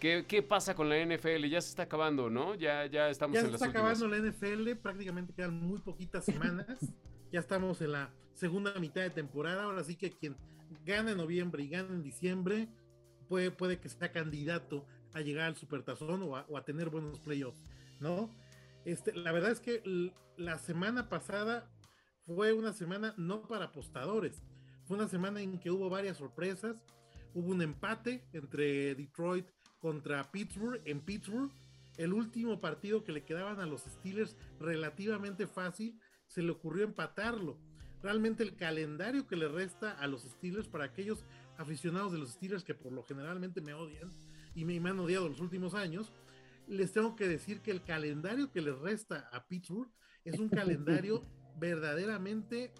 [0.00, 1.44] ¿qué, qué pasa con la NFL?
[1.46, 2.54] Ya se está acabando, ¿no?
[2.54, 6.66] Ya, ya estamos ya en las está acabando la NFL, prácticamente quedan muy poquitas semanas.
[7.32, 9.64] ya estamos en la segunda mitad de temporada.
[9.64, 10.36] Ahora sí que quien
[10.84, 12.68] gana en noviembre y gana en diciembre
[13.28, 17.18] puede, puede que sea candidato a llegar al supertazón o a, o a tener buenos
[17.20, 17.62] playoffs,
[18.00, 18.30] ¿no?
[18.84, 19.82] Este, la verdad es que
[20.36, 21.68] la semana pasada
[22.28, 24.42] fue una semana no para apostadores,
[24.84, 26.84] fue una semana en que hubo varias sorpresas,
[27.32, 29.46] hubo un empate entre Detroit
[29.80, 31.50] contra Pittsburgh en Pittsburgh,
[31.96, 37.58] el último partido que le quedaban a los Steelers relativamente fácil, se le ocurrió empatarlo.
[38.02, 41.24] Realmente el calendario que le resta a los Steelers para aquellos
[41.56, 44.10] aficionados de los Steelers que por lo generalmente me odian
[44.54, 46.12] y me, me han odiado los últimos años,
[46.66, 49.90] les tengo que decir que el calendario que les resta a Pittsburgh
[50.24, 51.24] es un calendario
[51.58, 52.72] verdaderamente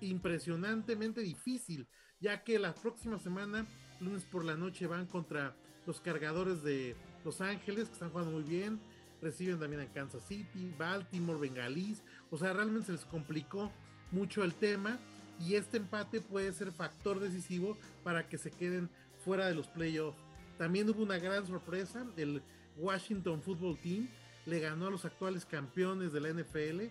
[0.00, 1.86] impresionantemente difícil,
[2.20, 3.66] ya que la próxima semana,
[4.00, 5.56] lunes por la noche, van contra
[5.86, 8.80] los cargadores de Los Ángeles, que están jugando muy bien,
[9.20, 13.70] reciben también a Kansas City, Baltimore, Bengalís, o sea, realmente se les complicó
[14.10, 14.98] mucho el tema
[15.40, 18.90] y este empate puede ser factor decisivo para que se queden
[19.24, 20.18] fuera de los playoffs.
[20.58, 22.42] También hubo una gran sorpresa, el
[22.76, 24.08] Washington Football Team
[24.46, 26.82] le ganó a los actuales campeones de la NFL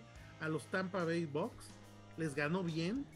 [0.42, 1.68] a los Tampa Bay Bucks,
[2.18, 3.06] les ganó bien.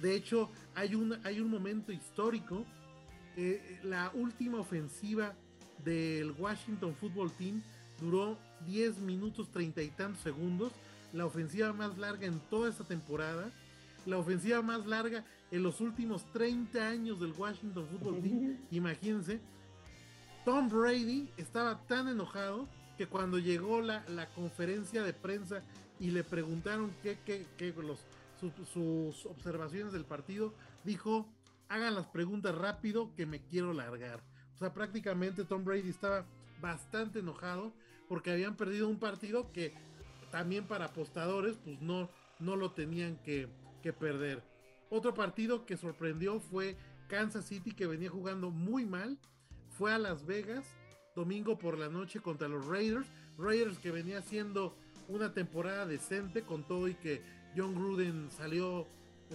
[0.00, 2.64] De hecho, hay un, hay un momento histórico.
[3.36, 5.34] Eh, la última ofensiva
[5.84, 7.62] del Washington Football Team
[8.00, 10.72] duró 10 minutos 30 y tantos segundos.
[11.12, 13.50] La ofensiva más larga en toda esta temporada.
[14.06, 18.58] La ofensiva más larga en los últimos 30 años del Washington Football Team.
[18.70, 19.40] Imagínense.
[20.44, 25.62] Tom Brady estaba tan enojado que cuando llegó la, la conferencia de prensa
[26.02, 28.00] y le preguntaron qué, qué, qué los,
[28.40, 31.28] sus, sus observaciones del partido, dijo,
[31.68, 34.20] hagan las preguntas rápido que me quiero largar.
[34.56, 36.26] O sea, prácticamente Tom Brady estaba
[36.60, 37.72] bastante enojado
[38.08, 39.74] porque habían perdido un partido que
[40.32, 42.10] también para apostadores pues no,
[42.40, 43.48] no lo tenían que,
[43.80, 44.42] que perder.
[44.90, 49.18] Otro partido que sorprendió fue Kansas City que venía jugando muy mal.
[49.78, 50.66] Fue a Las Vegas
[51.14, 53.06] domingo por la noche contra los Raiders.
[53.38, 54.76] Raiders que venía siendo
[55.08, 57.22] una temporada decente con todo y que
[57.56, 58.86] John Gruden salió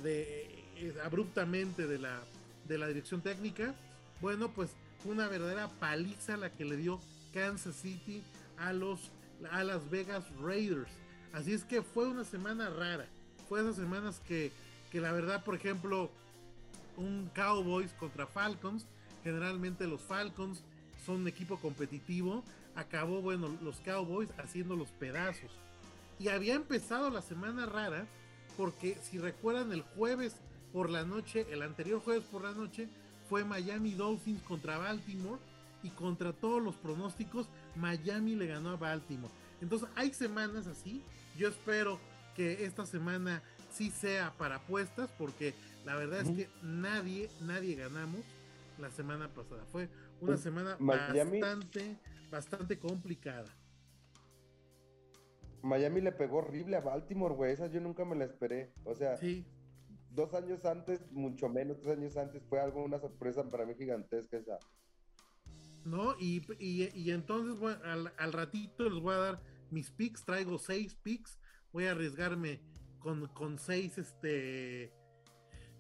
[0.04, 2.22] eh, abruptamente de la,
[2.68, 3.76] de la dirección técnica.
[4.22, 4.72] Bueno, pues
[5.06, 7.00] una verdadera paliza la que le dio
[7.34, 8.24] Kansas City
[8.58, 9.12] a los
[9.52, 10.90] a Las Vegas Raiders.
[11.34, 13.06] Así es que fue una semana rara.
[13.48, 14.52] Fue esas semanas que,
[14.92, 16.10] que la verdad, por ejemplo,
[16.98, 18.86] un Cowboys contra Falcons.
[19.24, 20.62] Generalmente los Falcons
[21.06, 22.44] son un equipo competitivo
[22.78, 25.52] acabó, bueno, los Cowboys haciendo los pedazos.
[26.20, 28.08] Y había empezado la semana rara,
[28.56, 30.36] porque si recuerdan, el jueves
[30.72, 32.88] por la noche, el anterior jueves por la noche,
[33.30, 35.42] fue Miami Dolphins contra Baltimore.
[35.84, 39.34] Y contra todos los pronósticos, Miami le ganó a Baltimore.
[39.62, 41.04] Entonces hay semanas así.
[41.38, 42.00] Yo espero
[42.36, 45.54] que esta semana sí sea para apuestas, porque
[45.86, 48.22] la verdad es que nadie, nadie ganamos
[48.80, 49.66] la semana pasada.
[49.66, 53.46] Fue una Pues, semana Miami- bastante, bastante complicada.
[55.64, 57.54] Miami le pegó horrible a Baltimore, güey.
[57.54, 58.72] Esa yo nunca me la esperé.
[58.86, 59.46] O sea, Sí,
[60.12, 64.38] dos años antes, mucho menos, tres años antes, fue algo, una sorpresa para mí gigantesca
[64.38, 64.58] esa.
[65.86, 66.16] ¿no?
[66.20, 70.26] Y, y- y entonces bueno, al, al ratito les voy a dar mis picks.
[70.26, 71.40] Traigo seis picks.
[71.72, 72.62] Voy a arriesgarme
[73.00, 74.92] con, con seis, este,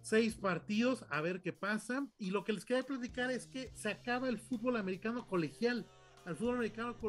[0.08, 2.08] seis partidos a ver qué pasa.
[2.17, 5.86] Y lo que les quería platicar es que se acaba el fútbol americano colegial.
[6.26, 7.08] Al fútbol americano eh,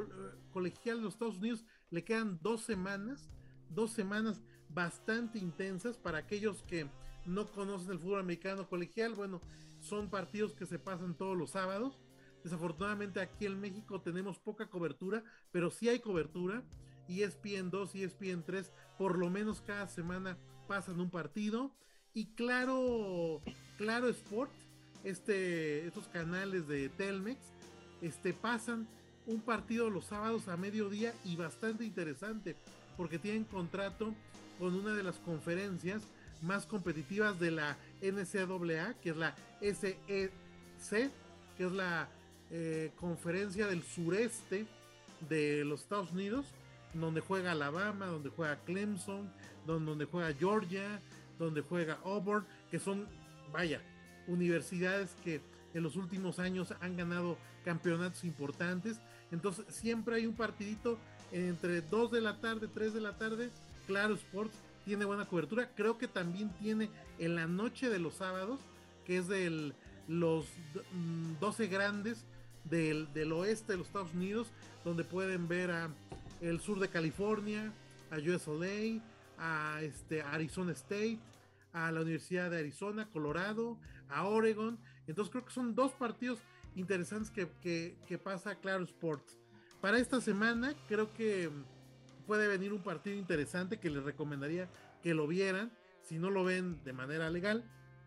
[0.53, 3.31] colegial de los Estados Unidos le quedan dos semanas,
[3.71, 6.89] dos semanas bastante intensas para aquellos que
[7.25, 9.15] no conocen el fútbol americano colegial.
[9.15, 9.41] Bueno,
[9.81, 12.01] son partidos que se pasan todos los sábados.
[12.43, 16.65] Desafortunadamente aquí en México tenemos poca cobertura, pero sí hay cobertura.
[17.09, 21.75] ESPN 2 y ESPN 3, por lo menos cada semana pasan un partido.
[22.19, 23.41] Y claro,
[23.77, 24.51] claro Sport,
[25.05, 27.39] este, estos canales de Telmex,
[28.03, 28.89] este, pasan
[29.29, 32.57] un partido los sábados a mediodía y bastante interesante,
[32.97, 34.13] porque tienen contrato
[34.59, 36.03] con una de las conferencias
[36.43, 41.13] más competitivas de la NCAA, que es la SEC,
[41.57, 42.09] que es la
[42.51, 44.67] eh, conferencia del sureste
[45.29, 46.47] de los Estados Unidos,
[46.95, 49.31] donde juega Alabama, donde juega Clemson,
[49.77, 51.01] donde, juega Georgia,
[51.39, 53.07] donde juega Auburn, que son,
[53.53, 53.83] vaya,
[54.27, 55.41] universidades que
[55.75, 59.01] en los últimos años han ganado campeonatos importantes.
[59.31, 60.99] Entonces siempre hay un partidito
[61.33, 63.51] entre 2 de la tarde, 3 de la tarde.
[63.87, 65.71] Claro Sports tiene buena cobertura.
[65.75, 68.61] Creo que también tiene en la noche de los sábados,
[69.05, 69.73] que es de
[70.07, 70.47] los
[71.41, 72.25] 12 mm, grandes
[72.65, 74.49] del, del, oeste de los Estados Unidos,
[74.85, 75.91] donde pueden ver a
[76.41, 77.73] el sur de California,
[78.11, 79.03] a USLA,
[79.39, 81.19] a este, Arizona State,
[81.73, 84.79] a la Universidad de Arizona, Colorado, a Oregon.
[85.07, 86.41] Entonces creo que son dos partidos
[86.75, 89.39] interesantes que, que, pasa Claro Sports.
[89.81, 91.51] Para esta semana creo que
[92.27, 94.69] puede venir un partido interesante que les recomendaría
[95.03, 95.71] que lo vieran.
[96.03, 97.65] Si no lo ven de manera legal,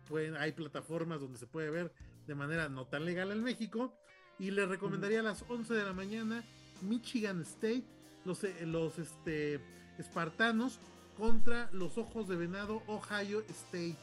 [0.08, 1.92] pueden, hay plataformas donde se puede ver
[2.26, 3.94] de manera no tan legal en México.
[4.38, 6.42] Y les recomendaría a las 11 de la mañana
[6.82, 7.84] Michigan State,
[8.24, 9.60] los, los este,
[9.98, 10.80] espartanos
[11.16, 13.96] contra los Ojos de Venado Ohio State.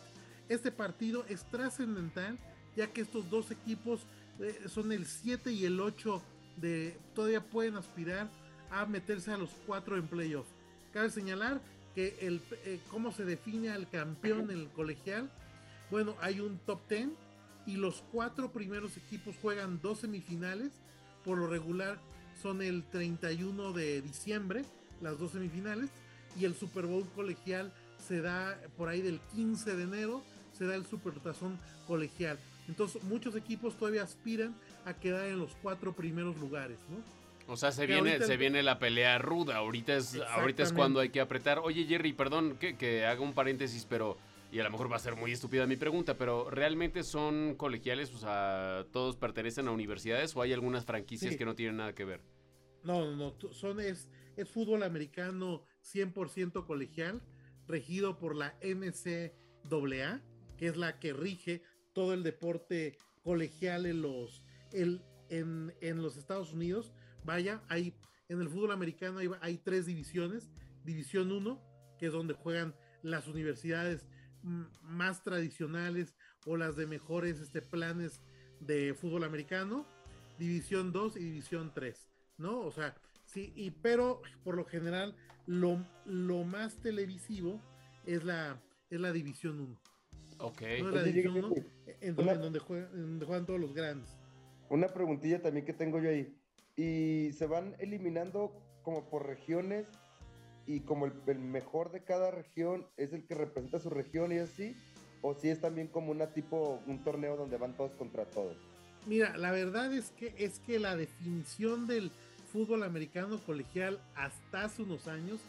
[0.47, 2.37] Este partido es trascendental
[2.75, 4.01] ya que estos dos equipos
[4.39, 6.21] eh, son el 7 y el 8
[6.57, 8.29] de todavía pueden aspirar
[8.71, 10.47] a meterse a los 4 en playoff.
[10.93, 11.61] Cabe señalar
[11.95, 15.29] que el eh, cómo se define al campeón en el colegial.
[15.91, 17.09] Bueno, hay un top 10
[17.65, 20.71] y los cuatro primeros equipos juegan dos semifinales.
[21.25, 21.99] Por lo regular
[22.41, 24.63] son el 31 de diciembre,
[25.01, 25.89] las dos semifinales
[26.39, 30.23] y el Super Bowl colegial se da por ahí del 15 de enero,
[30.57, 32.37] se da el Super Tazón colegial.
[32.67, 36.97] Entonces muchos equipos todavía aspiran a quedar en los cuatro primeros lugares, ¿no?
[37.51, 39.57] O sea, se viene, se viene la pelea ruda.
[39.57, 41.57] Ahorita es, ahorita es cuando hay que apretar.
[41.57, 44.17] Oye, Jerry, perdón que, que, haga un paréntesis, pero.
[44.51, 48.13] Y a lo mejor va a ser muy estúpida mi pregunta, pero ¿realmente son colegiales?
[48.13, 52.05] O sea, ¿todos pertenecen a universidades o hay algunas franquicias que no tienen nada que
[52.05, 52.21] ver?
[52.83, 53.53] No, no, no.
[53.53, 57.21] Son, es, es fútbol americano 100% colegial,
[57.67, 60.21] regido por la NCAA,
[60.57, 61.63] que es la que rige
[61.93, 66.93] todo el deporte colegial en los, en, en, los Estados Unidos.
[67.23, 67.93] Vaya, hay
[68.29, 70.49] en el fútbol americano hay, hay tres divisiones.
[70.83, 71.61] División 1,
[71.97, 74.07] que es donde juegan las universidades
[74.41, 76.15] más tradicionales
[76.45, 78.21] o las de mejores este, planes
[78.59, 79.85] de fútbol americano.
[80.37, 82.61] División 2 y División 3, ¿no?
[82.61, 82.95] O sea,
[83.31, 85.15] sí, y pero por lo general
[85.45, 87.61] lo, lo más televisivo
[88.05, 89.79] es la, es la División 1.
[90.39, 90.61] Ok.
[90.91, 91.55] la División 1,
[92.01, 94.09] en, donde, juegan, todos los grandes.
[94.69, 96.35] Una preguntilla también que tengo yo ahí.
[96.75, 99.87] ¿Y se van eliminando como por regiones
[100.65, 104.75] y como el, mejor de cada región es el que representa su región y así?
[105.21, 108.55] ¿O si es también como una tipo, un torneo donde van todos contra todos?
[109.05, 112.11] Mira, la verdad es que es que la definición del
[112.51, 115.39] fútbol americano colegial hasta hace unos años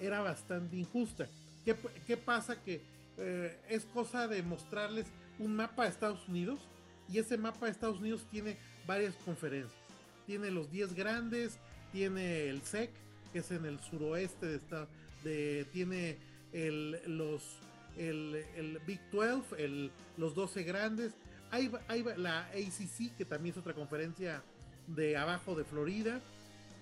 [0.00, 1.28] era bastante injusta.
[1.64, 2.60] ¿Qué, pasa?
[2.62, 2.80] Que
[3.18, 5.06] eh, es cosa de mostrarles
[5.38, 6.60] un mapa de Estados Unidos
[7.08, 9.78] y ese mapa de Estados Unidos tiene varias conferencias.
[10.26, 11.58] Tiene los 10 grandes,
[11.92, 12.90] tiene el SEC,
[13.32, 14.88] que es en el suroeste de esta,
[15.22, 16.18] de, tiene
[16.52, 17.58] el, los,
[17.96, 21.12] el, Big 12, el, los 12 grandes.
[21.50, 24.42] Hay, hay la ACC, que también es otra conferencia
[24.86, 26.20] de abajo de Florida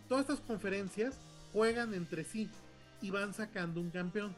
[0.08, 1.16] todas estas conferencias
[1.52, 2.50] juegan entre sí
[3.00, 4.34] y van sacando un campeón.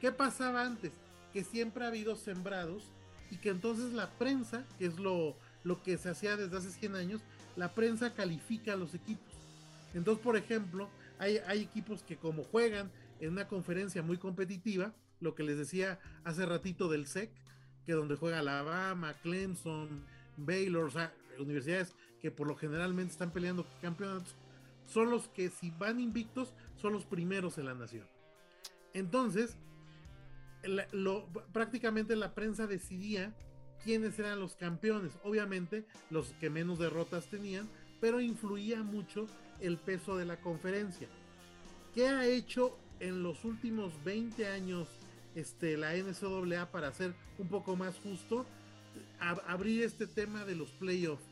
[0.00, 0.92] ¿Qué pasaba antes?
[1.32, 2.84] Que siempre ha habido sembrados
[3.30, 6.94] y que entonces la prensa, que es lo, lo que se hacía desde hace 100
[6.94, 7.20] años,
[7.56, 9.34] la prensa califica a los equipos.
[9.94, 15.34] Entonces, por ejemplo, hay, hay equipos que como juegan en una conferencia muy competitiva, lo
[15.34, 17.30] que les decía hace ratito del SEC,
[17.86, 20.04] que donde juega Alabama, Clemson,
[20.36, 24.34] Baylor, o sea, universidades que por lo generalmente están peleando campeonatos,
[24.86, 28.06] son los que si van invictos son los primeros en la nación.
[28.94, 29.56] Entonces,
[31.52, 33.34] prácticamente la prensa decidía
[33.84, 35.12] quiénes eran los campeones.
[35.22, 37.68] Obviamente los que menos derrotas tenían,
[38.00, 39.26] pero influía mucho
[39.60, 41.08] el peso de la conferencia.
[41.94, 44.88] ¿Qué ha hecho en los últimos 20 años
[45.34, 48.46] este, la NCAA para ser un poco más justo?
[49.18, 51.24] abrir este tema de los playoffs.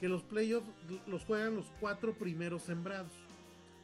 [0.00, 0.68] Que los playoffs
[1.06, 3.12] los juegan los cuatro primeros sembrados.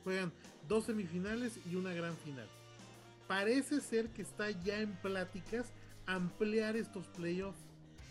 [0.04, 0.32] Juegan
[0.68, 2.48] dos semifinales y una gran final.
[3.26, 5.72] Parece ser que está ya en pláticas
[6.06, 7.58] ampliar estos playoffs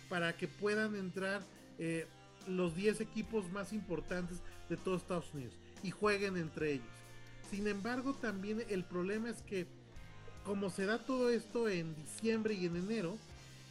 [0.09, 1.41] para que puedan entrar
[1.77, 2.07] eh,
[2.47, 4.39] los 10 equipos más importantes
[4.69, 6.87] de todos Estados Unidos y jueguen entre ellos.
[7.49, 9.67] Sin embargo, también el problema es que
[10.43, 13.17] como se da todo esto en diciembre y en enero,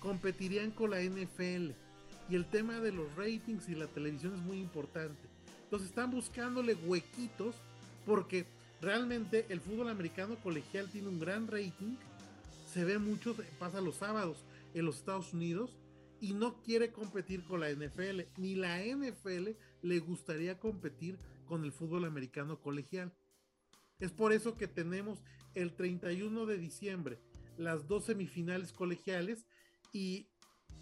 [0.01, 1.73] competirían con la NFL.
[2.33, 5.21] Y el tema de los ratings y la televisión es muy importante.
[5.64, 7.55] Entonces están buscándole huequitos
[8.07, 8.47] porque
[8.81, 11.97] realmente el fútbol americano colegial tiene un gran rating.
[12.73, 14.38] Se ve mucho, pasa los sábados
[14.73, 15.77] en los Estados Unidos
[16.23, 18.23] y no quiere competir con la NFL.
[18.38, 19.51] Ni la NFL
[19.83, 23.12] le gustaría competir con el fútbol americano colegial.
[24.01, 25.18] Es por eso que tenemos
[25.55, 27.18] el 31 de diciembre
[27.59, 29.45] las dos semifinales colegiales
[29.92, 30.29] y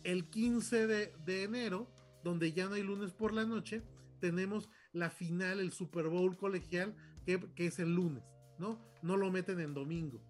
[0.04, 1.88] el 15 de, enero,
[2.22, 3.82] donde ya no hay lunes por la noche,
[4.20, 8.22] tenemos la final, el Super Bowl colegial, que, es el lunes,
[8.58, 8.78] ¿no?
[9.02, 10.20] No lo meten en domingo.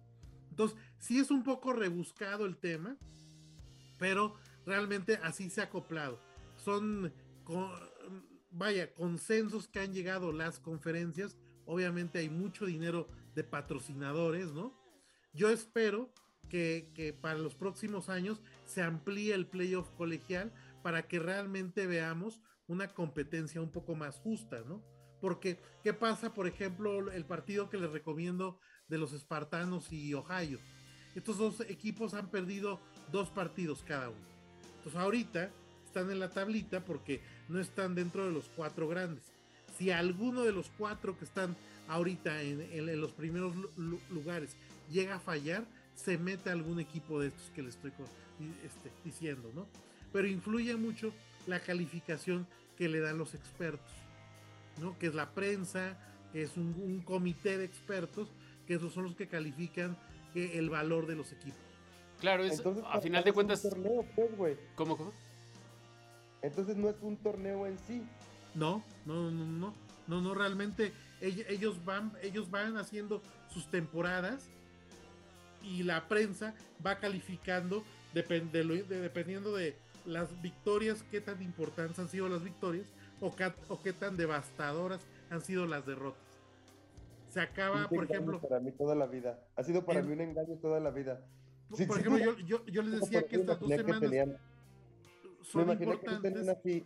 [0.49, 2.97] Entonces, sí es un poco rebuscado el tema,
[3.97, 6.19] pero realmente así se ha acoplado.
[6.57, 7.11] Son,
[8.51, 11.37] vaya, consensos que han llegado las conferencias.
[11.65, 14.77] Obviamente hay mucho dinero de patrocinadores, ¿no?
[15.33, 16.13] Yo espero
[16.49, 20.51] que, para los próximos años se amplíe el playoff colegial
[20.83, 24.83] para que realmente veamos una competencia un poco más justa, ¿no?
[25.19, 30.59] Porque, ¿qué pasa, por ejemplo, el partido que les recomiendo de los Espartanos y Ohio?
[31.15, 32.79] Estos dos equipos han perdido
[33.11, 34.25] dos partidos cada uno.
[34.77, 35.51] Entonces ahorita
[35.85, 39.25] están en la tablita porque no están dentro de los cuatro grandes.
[39.77, 41.55] Si alguno de los cuatro que están
[41.87, 43.53] ahorita en, los primeros
[44.09, 44.55] lugares
[44.89, 45.65] llega a fallar,
[46.03, 47.91] se mete algún equipo de estos que le estoy
[48.65, 49.67] este, diciendo, ¿no?
[50.11, 51.13] Pero influye mucho
[51.47, 52.47] la calificación
[52.77, 53.91] que le dan los expertos,
[54.79, 54.97] ¿no?
[54.97, 55.97] Que es la prensa,
[56.33, 58.29] que es un, comité de expertos,
[58.65, 59.97] que esos son los que califican
[60.33, 61.59] eh, el valor de los equipos.
[62.19, 63.61] Claro, es, a final de cuentas.
[63.61, 64.05] torneo,
[64.37, 65.11] pues, ¿Cómo, cómo?
[66.41, 68.03] Entonces no es un torneo en sí.
[68.55, 69.73] No, no, no, no,
[70.07, 73.21] no, no, realmente ellos van, ellos van haciendo
[73.53, 74.49] sus temporadas
[75.63, 76.53] y la prensa
[76.85, 77.83] va calificando
[78.13, 82.87] dependiendo de las victorias, qué tan importantes han sido las victorias
[83.19, 83.33] o,
[83.69, 86.21] o qué tan devastadoras han sido las derrotas.
[87.29, 88.41] Se acaba, por ejemplo.
[88.41, 89.39] Para mí toda la vida.
[89.55, 91.21] Ha sido para mí un engaño toda la vida
[91.87, 94.39] por ejemplo, yo, yo, les decía que estas dos semanas
[95.41, 96.21] son me importantes.
[96.21, 96.85] Que tenían así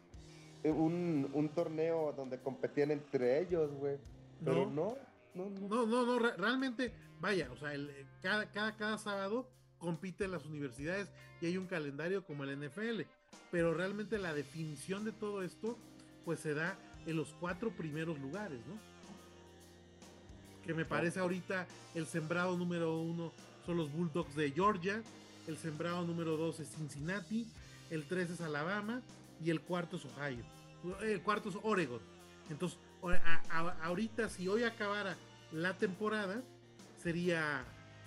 [0.63, 3.97] eh, un, un, torneo donde competían entre ellos, güey.
[4.43, 4.71] Pero no.
[4.71, 4.97] No,
[5.35, 11.09] no, no, no, realmente, vaya, o sea, el, cada, cada, cada sábado compiten las universidades
[11.41, 13.01] y hay un calendario como el NFL,
[13.51, 15.77] pero realmente la definición de todo esto,
[16.23, 18.79] pues se da en los cuatro primeros lugares, ¿no?
[20.63, 23.31] Que me parece ahorita el sembrado número uno
[23.65, 25.03] son los Bulldogs de Georgia,
[25.47, 27.47] el sembrado número 2 es Cincinnati,
[27.89, 29.01] el 3 es Alabama
[29.43, 30.43] y el cuarto es Ohio.
[31.01, 31.99] El cuarto es Oregon.
[32.49, 32.79] Entonces,
[33.83, 35.15] ahorita si hoy acabara
[35.51, 36.41] la temporada,
[37.01, 37.63] sería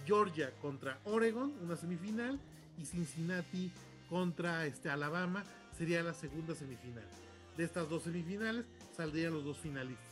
[0.07, 2.38] Georgia contra Oregon, una semifinal,
[2.78, 3.70] y Cincinnati
[4.09, 5.44] contra este, Alabama,
[5.76, 7.05] sería la segunda semifinal.
[7.57, 10.07] De estas dos semifinales saldrían los dos finalistas.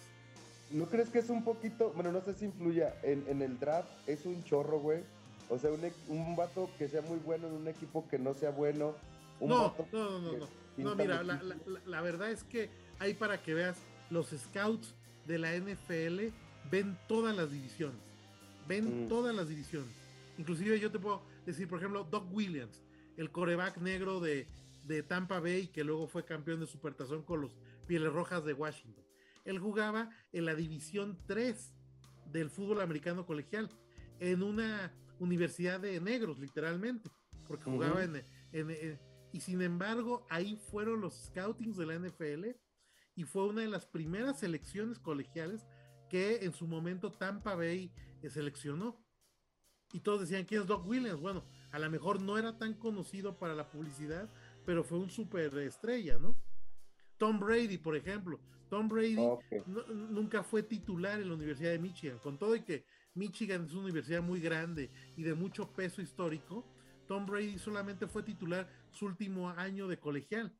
[0.71, 3.89] ¿No crees que es un poquito, bueno, no sé si influya en, en el draft,
[4.07, 5.03] es un chorro, güey?
[5.49, 8.51] O sea, un, un vato que sea muy bueno en un equipo que no sea
[8.51, 8.95] bueno.
[9.41, 10.95] no, no, no, no, no.
[10.97, 12.69] mira, la, verdad es que
[12.99, 13.77] hay para que veas,
[14.11, 14.95] los scouts
[15.27, 16.35] de la NFL
[16.71, 18.01] ven todas las divisiones.
[18.69, 19.09] Ven mm.
[19.09, 19.95] todas las divisiones.
[20.39, 22.83] Inclusive yo te puedo decir, por ejemplo, Doc Williams,
[23.17, 24.49] el coreback negro de,
[24.85, 29.05] de Tampa Bay, que luego fue campeón de Supertazón con los Pieles Rojas de Washington.
[29.45, 31.73] Él jugaba en la división 3
[32.33, 33.71] del fútbol americano colegial,
[34.19, 37.11] en una universidad de negros, literalmente,
[37.47, 38.23] porque jugaba en,
[39.33, 42.57] Y sin embargo, ahí fueron los scoutings de la NFL
[43.17, 45.67] y fue una de las primeras selecciones colegiales
[46.09, 47.91] que en su momento Tampa Bay
[48.23, 49.03] eh, seleccionó.
[49.93, 51.21] Y todos decían, ¿quién es Doc Williams?
[51.21, 54.31] Bueno, a lo mejor no era tan conocido para la publicidad,
[54.65, 56.37] pero fue un super estrella, ¿no?
[57.17, 58.39] Tom Brady, por ejemplo.
[58.69, 59.17] Tom Brady
[60.11, 63.85] nunca fue titular en la Universidad de Michigan, con todo y que Michigan es una
[63.85, 66.67] universidad muy grande y de mucho peso histórico.
[67.07, 70.53] Tom Brady solamente fue titular su último año de colegial.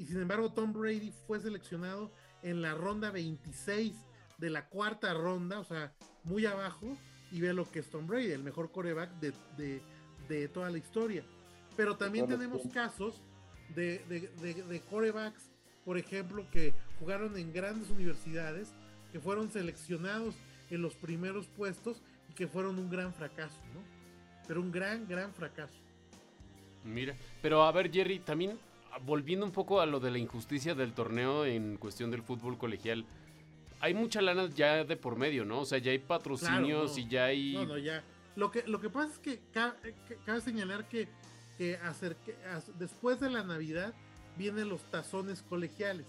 [0.00, 2.10] Y sin embargo, Tom Brady fue seleccionado
[2.42, 3.92] en la ronda 26
[4.38, 5.92] de la cuarta ronda, o sea,
[6.24, 6.96] muy abajo.
[7.30, 11.22] Y ve lo que es Tom Brady, el mejor coreback de, toda la historia.
[11.76, 13.20] Pero también tenemos casos
[13.74, 15.50] de, de, de, corebacks,
[15.84, 18.72] por ejemplo, que jugaron en grandes universidades,
[19.12, 20.34] que fueron seleccionados
[20.70, 23.82] en los primeros puestos y que fueron un gran fracaso, ¿no?
[24.48, 25.78] Pero un gran, gran fracaso.
[26.84, 28.58] Mira, pero a ver, Jerry, también
[29.04, 33.04] volviendo un poco a lo de la injusticia del torneo en cuestión del fútbol colegial,
[33.80, 35.60] hay mucha lana ya de por medio, ¿no?
[35.60, 37.54] O sea, ya hay patrocinios y ya hay...
[37.54, 38.04] No, no, ya.
[38.36, 41.08] Lo que, lo que pasa es que cabe, señalar que,
[41.56, 42.36] que, hacer, que
[42.78, 43.94] después de la Navidad
[44.36, 46.06] vienen los tazones colegiales.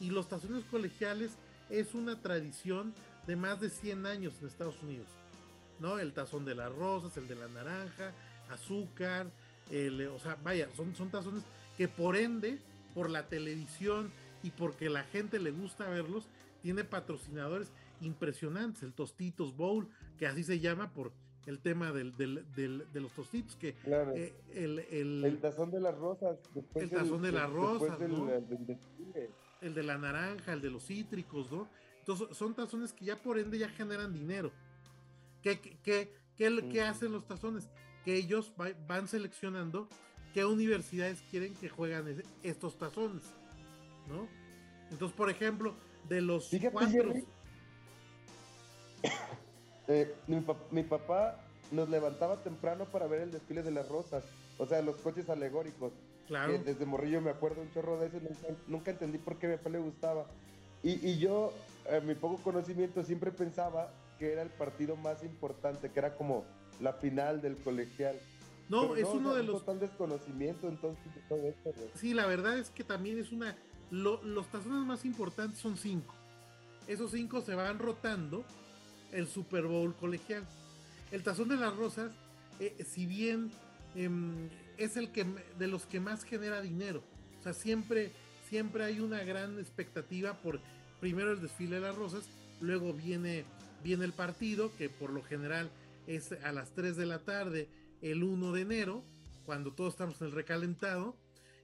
[0.00, 1.36] Y los tazones colegiales
[1.70, 2.92] es una tradición
[3.26, 5.08] de más de 100 años en Estados Unidos.
[5.78, 5.98] ¿No?
[5.98, 8.12] El tazón de las rosas, el de la naranja,
[8.50, 9.30] azúcar,
[9.70, 11.42] el, o sea, vaya, son, son tazones
[11.76, 12.58] que por ende,
[12.94, 14.10] por la televisión
[14.42, 16.28] y porque la gente le gusta verlos,
[16.62, 18.82] tiene patrocinadores impresionantes.
[18.82, 21.12] El Tostitos Bowl, que así se llama por
[21.46, 24.78] el tema del, de los tostitos, que eh, el,
[25.24, 26.38] el, tazón de las rosas.
[26.74, 27.98] El tazón de las rosas,
[29.60, 31.68] el de la naranja, el de los cítricos, ¿no?
[31.98, 34.52] Entonces son tazones que ya por ende ya generan dinero.
[35.42, 37.68] ¿Qué, qué, qué, hacen los tazones?
[38.04, 38.52] Que ellos
[38.86, 39.88] van seleccionando
[40.34, 43.22] qué universidades quieren que juegan estos tazones,
[44.08, 44.26] ¿no?
[44.90, 45.74] Entonces, por ejemplo,
[46.08, 47.14] de los cuatro...
[49.86, 50.14] Eh,
[50.70, 51.38] mi, papá
[51.70, 54.24] nos levantaba temprano para ver el desfile de las rosas,
[54.56, 55.92] o sea, los coches alegóricos.
[56.26, 56.58] Claro.
[56.64, 58.18] desde morrillo me acuerdo un chorro de eso,
[58.66, 60.24] nunca, entendí por qué a mi papá le gustaba.
[60.82, 61.52] Y, yo,
[61.84, 66.46] en mi poco conocimiento, siempre pensaba que era el partido más importante, que era como
[66.80, 68.18] la final del colegial.
[68.68, 69.60] No, es uno de los.
[69.60, 71.72] Total desconocimiento, entonces, todo esto.
[71.94, 73.56] Sí, la verdad es que también es una.
[73.90, 76.14] los tazones más importantes son cinco.
[76.86, 78.44] Esos cinco se van rotando
[79.12, 80.44] el Super Bowl colegial.
[81.10, 82.10] El tazón de las rosas,
[82.60, 83.50] eh, si bien
[83.94, 85.24] em, es el que
[85.58, 87.02] de los que más genera dinero,
[87.40, 88.10] o sea, siempre,
[88.48, 90.60] siempre hay una gran expectativa por
[91.00, 92.24] primero el desfile de las rosas,
[92.60, 93.44] luego viene,
[93.82, 95.70] viene el partido, que por lo general
[96.06, 97.68] es a las 3 de la tarde
[98.04, 99.04] el 1 de enero,
[99.44, 101.16] cuando todos estamos en el recalentado,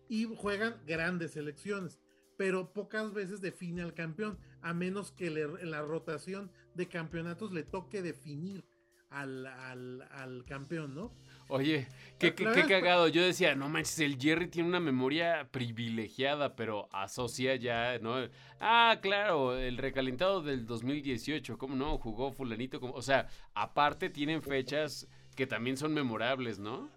[0.08, 2.00] y juegan grandes elecciones,
[2.36, 8.02] pero pocas veces define al campeón, a menos que la rotación de campeonatos le toque
[8.02, 8.64] definir
[9.10, 11.12] al, al, campeón, ¿no?
[11.48, 11.88] Oye,
[12.18, 13.08] qué, qué, cagado.
[13.08, 18.28] Yo decía, no manches, el Jerry tiene una memoria privilegiada, pero asocia ya, ¿no?
[18.60, 21.98] Ah, claro, el recalentado del 2018, ¿cómo no?
[21.98, 26.90] Jugó fulanito, como, o sea, aparte tienen fechas que también son memorables, ¿no?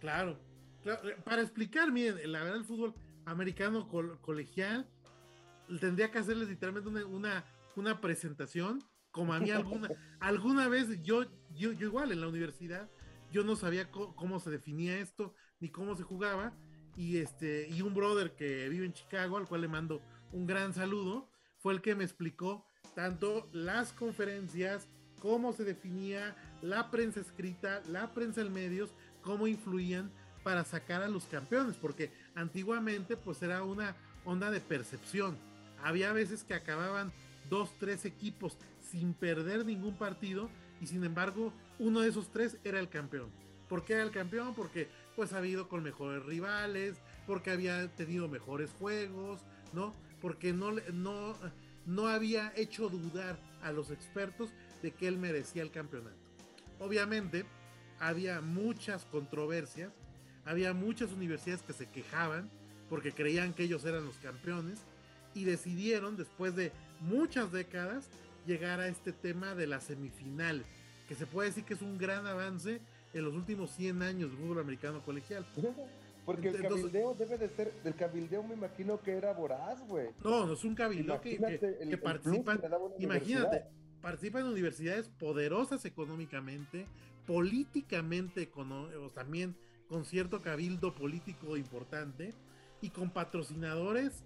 [0.00, 0.38] Claro,
[0.84, 2.94] eh, Para explicar, miren, la verdad, el fútbol
[3.24, 4.86] americano colegial
[5.80, 7.44] tendría que hacerles literalmente una,
[7.76, 8.84] una, presentación.
[9.10, 9.88] Como a mí alguna,
[10.20, 12.90] alguna vez, yo, yo, yo igual en la universidad,
[13.30, 16.52] yo no sabía cómo se definía esto, ni cómo se jugaba.
[16.96, 20.02] Y este, y un brother que vive en Chicago, al cual le mando
[20.32, 24.88] un gran saludo, fue el que me explicó tanto las conferencias,
[25.24, 28.90] cómo se definía la prensa escrita, la prensa en medios,
[29.22, 30.10] cómo influían
[30.42, 33.96] para sacar a los campeones, porque antiguamente pues era una
[34.26, 35.38] onda de percepción.
[35.82, 37.10] Había veces que acababan
[37.48, 40.50] dos, tres equipos sin perder ningún partido
[40.82, 43.30] y sin embargo uno de esos tres era el campeón.
[43.70, 44.54] ¿Por qué era el campeón?
[44.54, 46.96] Porque pues había ido con mejores rivales,
[47.26, 49.40] porque había tenido mejores juegos,
[49.72, 49.94] ¿no?
[50.20, 51.34] Porque no, no,
[51.86, 54.50] no había hecho dudar a los expertos
[54.84, 56.14] de que él merecía el campeonato.
[56.78, 57.46] Obviamente,
[57.98, 59.90] había muchas controversias,
[60.44, 62.50] había muchas universidades que se quejaban
[62.90, 64.80] porque creían que ellos eran los campeones
[65.32, 66.70] y decidieron, después de
[67.00, 68.10] muchas décadas,
[68.46, 70.66] llegar a este tema de las semifinales,
[71.08, 72.82] que se puede decir que es un gran avance
[73.14, 75.46] en los últimos 100 años del fútbol americano colegial.
[76.26, 80.08] Porque el cabildeo debe de ser, el cabildeo me imagino que era voraz, güey.
[80.22, 81.38] No, no es un cabildeo que,
[81.88, 82.60] que, participan,
[82.98, 83.64] imagínate,
[84.04, 86.86] participa en universidades poderosas económicamente,
[87.26, 88.50] políticamente,
[89.14, 89.56] también
[89.88, 92.34] con cierto cabildo político importante
[92.82, 94.22] y con patrocinadores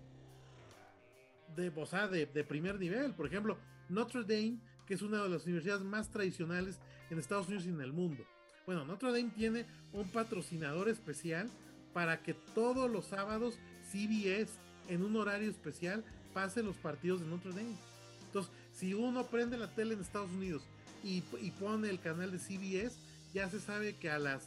[1.54, 3.14] de, o de, de, primer nivel.
[3.14, 3.56] Por ejemplo,
[3.88, 7.80] Notre Dame, que es una de las universidades más tradicionales en Estados Unidos y en
[7.80, 8.24] el mundo.
[8.66, 11.48] Bueno, Notre Dame tiene un patrocinador especial
[11.94, 13.60] para que todos los sábados
[13.92, 14.58] CBS
[14.88, 16.02] en un horario especial
[16.34, 17.76] pase los partidos de Notre Dame.
[18.26, 20.62] Entonces, si uno prende la tele en Estados Unidos
[21.02, 21.20] y,
[21.58, 22.96] pone el canal de CBS,
[23.34, 24.44] ya se sabe que a las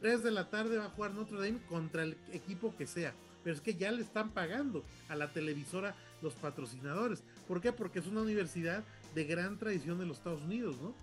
[0.00, 3.14] 3 de la tarde va a jugar Notre Dame contra el equipo que sea.
[3.44, 7.22] Pero es que ya le están pagando a la televisora los patrocinadores.
[7.46, 7.72] ¿Por qué?
[7.72, 8.82] Porque es una universidad
[9.14, 10.94] de gran tradición de los Estados Unidos, ¿no?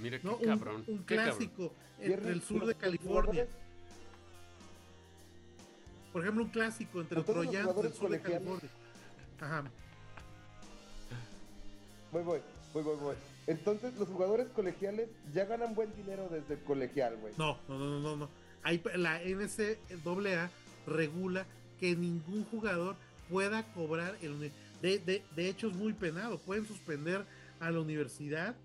[0.00, 0.84] Mira qué cabrón.
[0.86, 3.46] Un, clásico entre el sur de California.
[6.12, 8.70] por ejemplo, un clásico entre los Troyanos del sur de California.
[9.40, 9.64] Ajá.
[12.12, 12.40] Voy, voy,
[12.72, 13.16] voy, voy, voy.
[13.46, 17.34] Entonces, los jugadores colegiales ya ganan buen dinero desde el colegial, güey.
[17.38, 18.30] No, no, no, no, no.
[18.62, 20.50] Ahí la NCAA
[20.86, 21.46] regula
[21.78, 22.96] que ningún jugador
[23.30, 26.38] pueda cobrar el de, de, de hecho es muy penado.
[26.38, 27.24] Pueden suspender
[27.60, 28.56] a la universidad,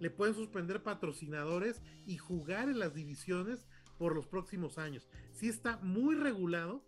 [0.00, 3.66] le pueden suspender patrocinadores y jugar en las divisiones
[3.98, 5.08] por los próximos años.
[5.32, 6.84] Sí está muy regulado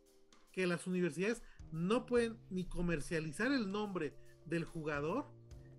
[0.52, 1.42] que las universidades
[1.72, 4.14] no pueden ni comercializar el nombre
[4.46, 5.26] del jugador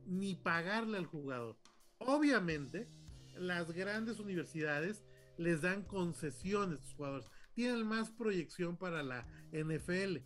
[0.05, 1.57] ni pagarle al jugador.
[1.99, 2.87] Obviamente,
[3.35, 5.03] las grandes universidades
[5.37, 7.27] les dan concesiones a sus jugadores.
[7.53, 10.17] Tienen más proyección para la NFL,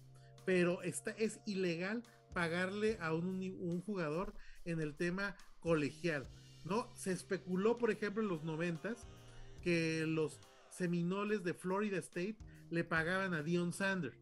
[0.45, 2.03] pero está, es ilegal
[2.33, 4.33] pagarle a un, un jugador
[4.65, 6.27] en el tema colegial.
[6.65, 6.89] ¿no?
[6.95, 9.07] Se especuló, por ejemplo, en los noventas
[9.61, 12.37] que los seminoles de Florida State
[12.69, 14.17] le pagaban a Dion Sanders.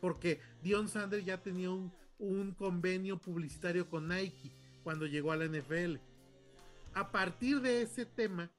[0.00, 4.52] Porque Dion Sanders ya tenía un, un convenio publicitario con Nike
[4.84, 5.96] cuando llegó a la NFL.
[6.94, 8.50] A partir de ese tema,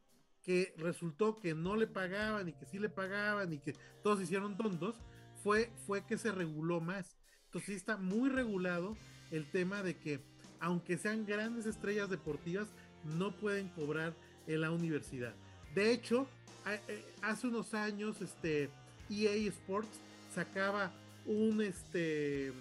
[0.43, 4.57] que resultó que no le pagaban y que sí le pagaban y que todos hicieron
[4.57, 4.95] tontos,
[5.43, 7.15] fue, fue que se reguló más.
[7.45, 8.97] Entonces está muy regulado
[9.29, 10.19] el tema de que
[10.59, 12.67] aunque sean grandes estrellas deportivas,
[13.17, 14.13] no pueden cobrar
[14.47, 15.33] en la universidad.
[15.73, 16.27] De hecho,
[16.67, 18.69] eh, hace unos años, este
[19.09, 19.99] EA Sports
[20.33, 20.91] sacaba
[21.25, 22.53] un este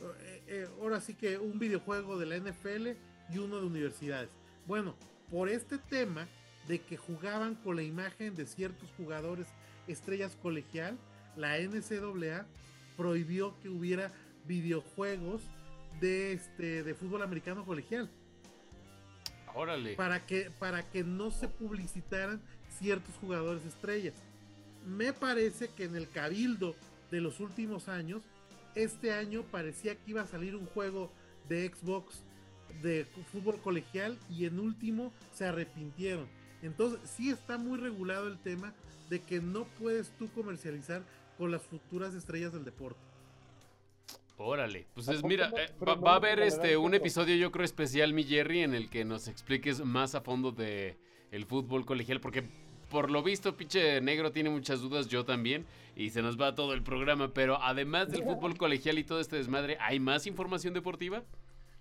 [0.00, 2.88] eh, eh, ahora sí que un videojuego de la NFL
[3.32, 4.30] y uno de universidades.
[4.66, 4.96] Bueno,
[5.30, 6.26] por este tema
[6.68, 9.46] de que jugaban con la imagen de ciertos jugadores
[9.86, 10.98] estrellas colegial,
[11.36, 12.46] la NCAA
[12.96, 14.12] prohibió que hubiera
[14.46, 15.42] videojuegos
[16.00, 18.08] de este de fútbol americano colegial
[19.54, 19.94] Órale.
[19.96, 22.40] para que para que no se publicitaran
[22.78, 24.14] ciertos jugadores estrellas.
[24.86, 26.74] Me parece que en el cabildo
[27.10, 28.22] de los últimos años,
[28.74, 31.10] este año parecía que iba a salir un juego
[31.48, 32.22] de Xbox
[32.82, 36.28] de fútbol colegial y en último se arrepintieron.
[36.62, 38.74] Entonces sí está muy regulado el tema
[39.08, 41.02] de que no puedes tú comercializar
[41.36, 43.00] con las futuras estrellas del deporte.
[44.36, 44.86] Órale.
[44.94, 47.64] Pues ¿A es, poco mira, eh, va, va a haber este un episodio, yo creo,
[47.64, 50.96] especial, mi Jerry, en el que nos expliques más a fondo de
[51.30, 52.44] el fútbol colegial, porque
[52.90, 55.64] por lo visto, pinche negro tiene muchas dudas, yo también,
[55.96, 59.36] y se nos va todo el programa, pero además del fútbol colegial y todo este
[59.36, 61.22] desmadre, ¿hay más información deportiva?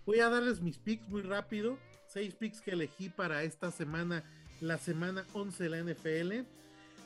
[0.05, 1.77] Voy a darles mis picks muy rápido.
[2.07, 4.23] Seis picks que elegí para esta semana,
[4.61, 6.47] la semana 11 de la NFL.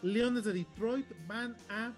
[0.02, 1.92] Leones de Detroit van a,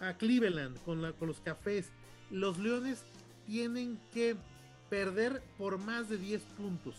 [0.00, 1.90] a Cleveland con, la- con los cafés.
[2.30, 3.02] Los Leones
[3.46, 4.36] tienen que
[4.90, 6.94] perder por más de 10 puntos.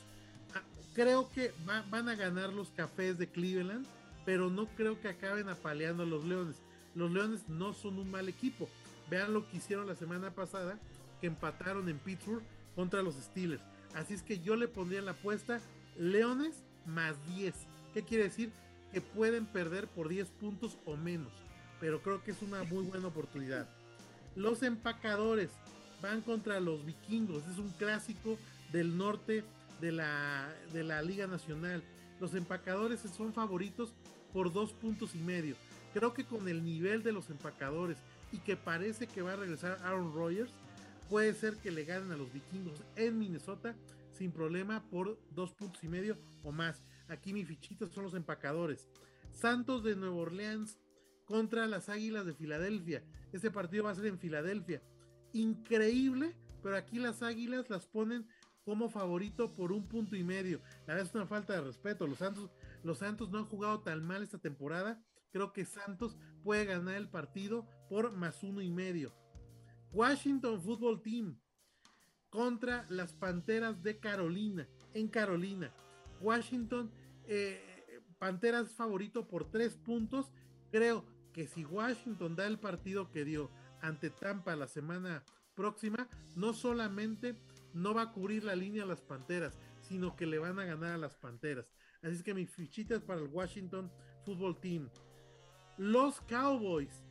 [0.55, 0.61] Ah,
[0.95, 3.85] creo que va- van a ganar los cafés de Cleveland,
[4.25, 6.57] pero no creo que acaben apaleando a los Leones.
[6.95, 8.69] Los Leones no son un mal equipo.
[9.09, 10.79] Vean lo que hicieron la semana pasada,
[11.19, 12.43] que empataron en Pittsburgh
[12.75, 13.63] contra los Steelers.
[13.95, 15.59] Así es que yo le pondría en la apuesta
[15.97, 17.53] Leones más 10.
[17.93, 18.51] ¿Qué quiere decir?
[18.91, 21.31] Que pueden perder por 10 puntos o menos.
[21.79, 23.67] Pero creo que es una muy buena oportunidad.
[24.35, 25.51] Los empacadores
[26.01, 27.45] van contra los vikingos.
[27.47, 28.37] Es un clásico
[28.71, 29.43] del norte
[29.79, 31.83] de la, de la Liga Nacional.
[32.19, 33.93] Los empacadores son favoritos
[34.33, 35.55] por dos puntos y medio.
[35.93, 37.97] Creo que con el nivel de los empacadores
[38.31, 40.51] y que parece que va a regresar Aaron Rodgers,
[41.09, 43.75] puede ser que le ganen a los vikingos en Minnesota
[44.13, 46.83] sin problema por dos puntos y medio o más.
[47.07, 48.87] Aquí mi fichita son los empacadores.
[49.31, 50.79] Santos de Nueva Orleans
[51.25, 53.03] contra las Águilas de Filadelfia.
[53.31, 54.81] Este partido va a ser en Filadelfia.
[55.33, 58.27] Increíble, pero aquí las Águilas las ponen
[58.63, 60.61] como favorito por un punto y medio.
[60.87, 62.07] La verdad es una falta de respeto.
[62.07, 62.49] Los Santos,
[62.83, 65.01] los Santos no han jugado tan mal esta temporada.
[65.31, 69.13] Creo que Santos puede ganar el partido por más uno y medio.
[69.91, 71.39] Washington Football Team
[72.29, 75.71] contra las Panteras de Carolina, en Carolina.
[76.19, 76.91] Washington,
[77.25, 80.31] eh, Panteras favorito por tres puntos.
[80.71, 85.23] Creo que si Washington da el partido que dio ante Tampa la semana
[85.55, 87.35] próxima, no solamente
[87.73, 90.93] no va a cubrir la línea a las Panteras, sino que le van a ganar
[90.93, 91.67] a las Panteras.
[92.03, 93.89] Así es que mi fichita es para el Washington
[94.25, 94.89] Football Team.
[95.77, 97.03] Los Cowboys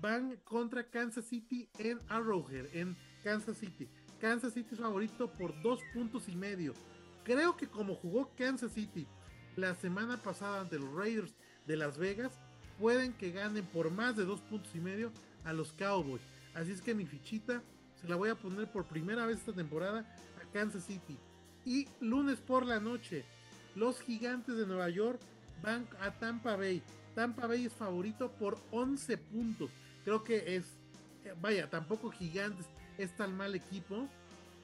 [0.00, 3.88] van contra Kansas City en Arrowhead, en Kansas City.
[4.20, 6.74] Kansas City es favorito por dos puntos y medio.
[7.24, 9.06] Creo que como jugó Kansas City
[9.56, 11.34] la semana pasada ante los Raiders
[11.66, 12.38] de Las Vegas,
[12.78, 15.10] pueden que ganen por más de dos puntos y medio
[15.44, 16.22] a los Cowboys.
[16.54, 17.62] Así es que mi fichita
[18.00, 20.00] se la voy a poner por primera vez esta temporada
[20.40, 21.18] a Kansas City.
[21.64, 23.24] Y lunes por la noche,
[23.76, 25.20] los gigantes de Nueva York
[25.62, 26.82] van a Tampa Bay.
[27.14, 29.70] Tampa Bay es favorito por 11 puntos.
[30.04, 30.78] creo que es,
[31.24, 32.66] eh, vaya, tampoco Gigantes
[32.96, 34.08] es tan mal equipo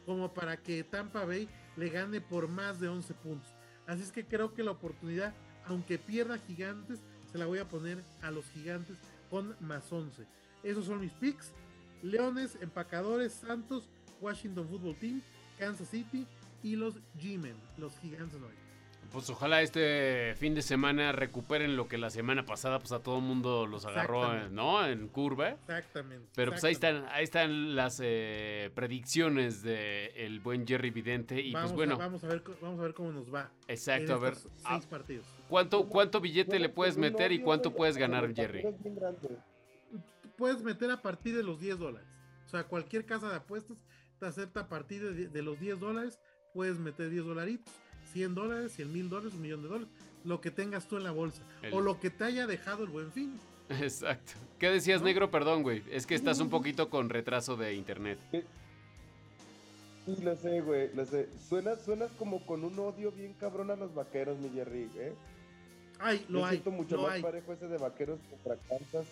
[0.07, 3.51] como para que Tampa Bay le gane por más de 11 puntos.
[3.87, 5.35] Así es que creo que la oportunidad,
[5.67, 7.01] aunque pierda Gigantes,
[7.31, 8.97] se la voy a poner a los Gigantes
[9.31, 10.25] con más 11.
[10.63, 11.53] Esos son mis picks.
[12.03, 13.89] Leones, Empacadores, Santos,
[14.21, 15.23] Washington Football Team,
[15.59, 16.27] Kansas City
[16.63, 18.72] y los G-Men, los Gigantes de
[19.11, 23.19] pues ojalá este fin de semana recuperen lo que la semana pasada pues a todo
[23.19, 24.87] el mundo los agarró, ¿no?
[24.87, 25.51] En curva.
[25.51, 26.29] Exactamente.
[26.35, 31.53] Pero pues ahí están, ahí están las eh, predicciones del el buen Jerry Vidente y
[31.53, 31.99] pues bueno.
[31.99, 33.51] vamos a ver, vamos a ver cómo nos va.
[33.69, 34.37] Exacto, a ver.
[34.37, 35.27] Seis ah, partidos.
[35.49, 38.65] ¿Cuánto, cuánto billete le puedes meter y cuánto puedes ganar, Jerry?
[40.37, 42.09] Puedes meter a partir de los 10 dólares.
[42.47, 43.85] O sea, cualquier casa de apuestas
[44.19, 46.19] te acepta a partir de, de los 10 dólares,
[46.53, 47.73] puedes meter 10 dolaritos
[48.13, 49.89] 100 dólares, 100 mil dólares, un millón de dólares,
[50.25, 51.43] lo que tengas tú en la bolsa
[51.73, 53.39] o lo que te haya dejado el buen fin.
[53.69, 54.33] Exacto.
[54.59, 55.31] ¿Qué decías, negro?
[55.31, 55.83] Perdón, güey.
[55.91, 58.19] Es que estás un poquito con retraso de internet.
[58.31, 61.29] Sí, lo sé, güey, lo sé.
[61.49, 65.13] Suenas, suenas como con un odio bien cabrón a los vaqueros, mi Jerry, ¿eh?
[66.01, 66.51] Ay, lo Yo hay.
[66.57, 69.07] Siento mucho más parejo ese de vaqueros contra Kansas.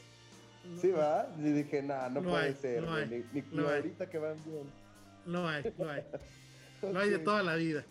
[0.81, 1.29] sí, va.
[1.39, 4.65] Y dije, nah, no, puede ser, no Ni, ni, ahorita que van bien.
[5.27, 6.03] No hay, no hay.
[6.83, 7.85] No hay de toda la vida.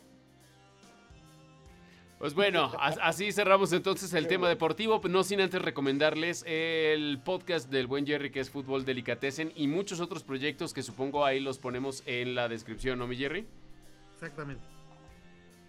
[2.20, 7.88] Pues bueno, así cerramos entonces el tema deportivo, no sin antes recomendarles el podcast del
[7.88, 12.04] buen Jerry que es Fútbol Delicatessen y muchos otros proyectos que supongo ahí los ponemos
[12.06, 13.48] en la descripción, ¿no, mi Jerry?
[14.16, 14.66] Exactamente.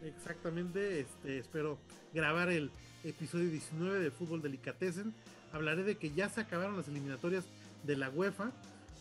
[0.03, 1.79] Exactamente, este, espero
[2.13, 2.73] grabar el
[3.05, 5.15] episodio 19 de Fútbol Delicatessen.
[5.53, 7.45] Hablaré de que ya se acabaron las eliminatorias
[7.85, 8.51] de la UEFA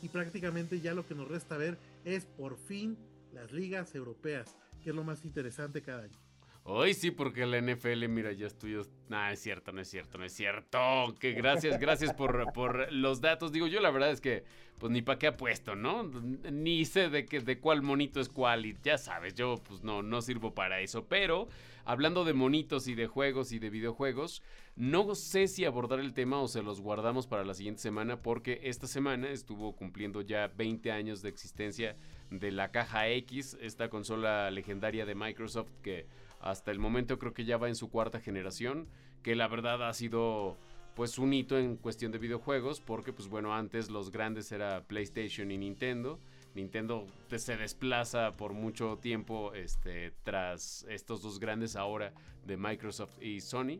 [0.04, 2.96] y prácticamente ya lo que nos resta ver es por fin
[3.34, 6.29] las ligas europeas, que es lo más interesante cada año.
[6.64, 8.90] Hoy sí, porque la NFL, mira, ya estudios.
[9.08, 10.80] Nah, es cierto, no es cierto, no es cierto.
[11.20, 13.52] Que gracias, gracias por, por los datos.
[13.52, 14.44] Digo, yo la verdad es que,
[14.78, 16.04] pues ni para qué apuesto, ¿no?
[16.04, 18.66] Ni sé de, qué, de cuál monito es cuál.
[18.68, 21.08] Y ya sabes, yo pues no, no sirvo para eso.
[21.08, 21.48] Pero,
[21.86, 24.44] hablando de monitos y de juegos y de videojuegos,
[24.76, 28.60] no sé si abordar el tema o se los guardamos para la siguiente semana, porque
[28.64, 31.98] esta semana estuvo cumpliendo ya 20 años de existencia
[32.30, 36.08] de la caja X, esta consola legendaria de Microsoft que
[36.40, 38.88] hasta el momento creo que ya va en su cuarta generación,
[39.24, 40.58] que la verdad ha sido
[40.96, 45.52] pues un hito en cuestión de videojuegos, porque pues bueno, antes los grandes era PlayStation
[45.52, 46.20] y Nintendo.
[46.56, 52.12] Nintendo se desplaza por mucho tiempo este, tras estos dos grandes ahora
[52.46, 53.80] de Microsoft y Sony.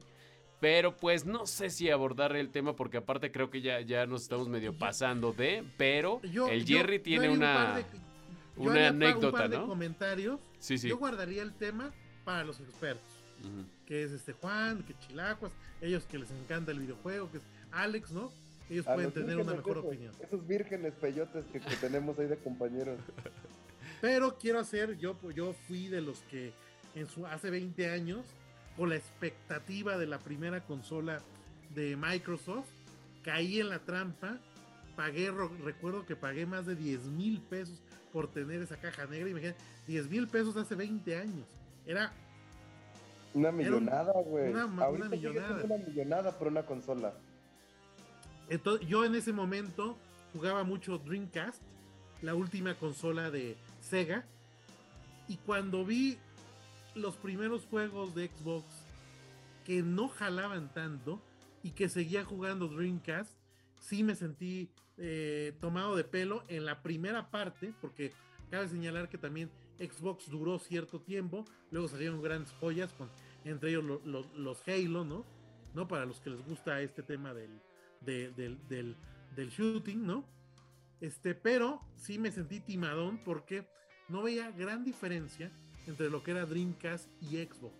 [0.62, 4.24] Pero pues no sé si abordar el tema porque aparte creo que ya, ya nos
[4.24, 7.82] estamos medio pasando de, pero el Jerry tiene una,
[8.56, 9.68] una anécdota, ¿no?
[9.68, 10.40] comentarios.
[10.60, 10.90] Sí, sí.
[10.90, 11.92] Yo guardaría el tema
[12.30, 13.10] para los expertos.
[13.88, 15.52] Que es este Juan, que Chilacuas,
[15.82, 18.32] ellos que les encanta el videojuego, que es Alex, ¿no?
[18.70, 20.14] Ellos pueden tener una mejor opinión.
[20.22, 23.00] Esos vírgenes peyotes que, tenemos ahí de compañeros.
[24.02, 26.54] Pero quiero hacer, yo, yo fui de los que
[26.94, 28.24] en su, hace 20 años,
[28.78, 31.24] con la expectativa de la primera consola
[31.74, 32.70] de Microsoft,
[33.24, 34.38] caí en la trampa,
[34.96, 35.32] pagué,
[35.64, 37.82] recuerdo que pagué más de 10 mil pesos
[38.14, 39.56] por tener esa caja negra, y me
[39.88, 41.48] 10 mil pesos hace 20 años.
[41.90, 42.14] Era.
[43.34, 44.52] Una millonada, güey.
[44.52, 45.64] Una, una, millonada.
[45.64, 47.16] Una millonada por una consola.
[48.48, 49.98] Entonces, yo en ese momento
[50.32, 51.64] jugaba mucho Dreamcast,
[52.22, 54.24] la última consola de Sega.
[55.28, 56.20] Y cuando vi
[56.94, 58.66] los primeros juegos de Xbox
[59.66, 61.20] que no jalaban tanto
[61.64, 63.32] y que seguía jugando Dreamcast,
[63.80, 68.14] sí me sentí eh, tomado de pelo en la primera parte, porque
[68.52, 69.50] cabe señalar que también
[69.80, 73.10] Xbox duró cierto tiempo, luego salieron grandes joyas, con,
[73.46, 75.26] entre ellos los Halo, ¿no?
[75.74, 75.88] ¿no?
[75.88, 77.62] Para los que les gusta este tema del,
[78.02, 80.26] del, del, shooting, ¿no?
[81.00, 83.66] Este, pero sí me sentí timadón porque
[84.10, 85.52] no veía gran diferencia
[85.88, 87.74] entre lo que era Dreamcast y Xbox.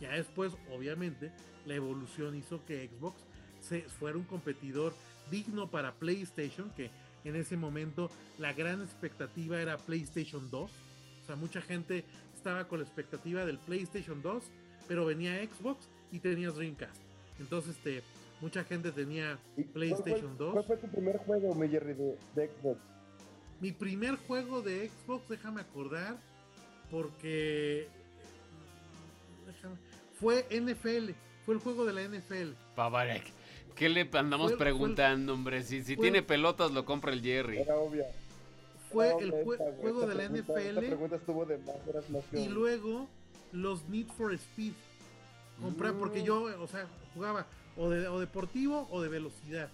[0.00, 1.32] Ya después, obviamente,
[1.66, 3.16] la evolución hizo que Xbox
[3.60, 4.94] se, fuera un competidor
[5.30, 6.90] digno para PlayStation, que
[7.24, 10.70] en ese momento la gran expectativa era PlayStation 2
[11.24, 12.04] o sea, mucha gente
[12.36, 14.44] estaba con la expectativa del PlayStation 2,
[14.86, 17.00] pero venía Xbox y tenía Dreamcast.
[17.40, 18.02] Entonces, este,
[18.42, 19.38] mucha gente tenía
[19.72, 20.52] PlayStation 2.
[20.52, 22.78] ¿Cuál fue tu primer juego, mi Jerry, de, Xbox?
[23.58, 26.18] Mi primer juego de Xbox, déjame acordar,
[26.90, 27.88] porque
[30.20, 31.12] fue NFL,
[31.46, 32.52] fue el juego de la NFL.
[32.74, 33.32] Pavarek.
[33.74, 35.62] ¿Qué le andamos preguntando, hombre?
[35.62, 37.58] Si, si tiene pelotas, lo compra el Jerry.
[37.60, 38.04] Era obvio
[38.94, 39.30] fue el
[39.80, 40.78] juego de la NFL.
[42.32, 43.08] y luego
[43.52, 44.72] los Need for Speed.
[45.60, 49.68] Comprar, porque yo, o sea, jugaba o, de, o deportivo o de velocidad.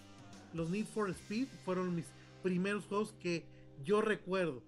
[0.53, 2.07] los Need for Speed fueron mis
[2.43, 3.45] primeros juegos que
[3.85, 4.63] yo recuerdo.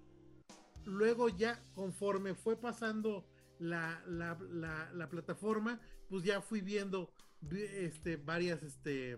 [0.85, 3.25] Luego ya conforme fue pasando
[3.59, 4.37] la, la,
[4.93, 5.79] la, plataforma,
[6.09, 7.09] pues ya fui viendo
[7.51, 9.17] este, varias, este,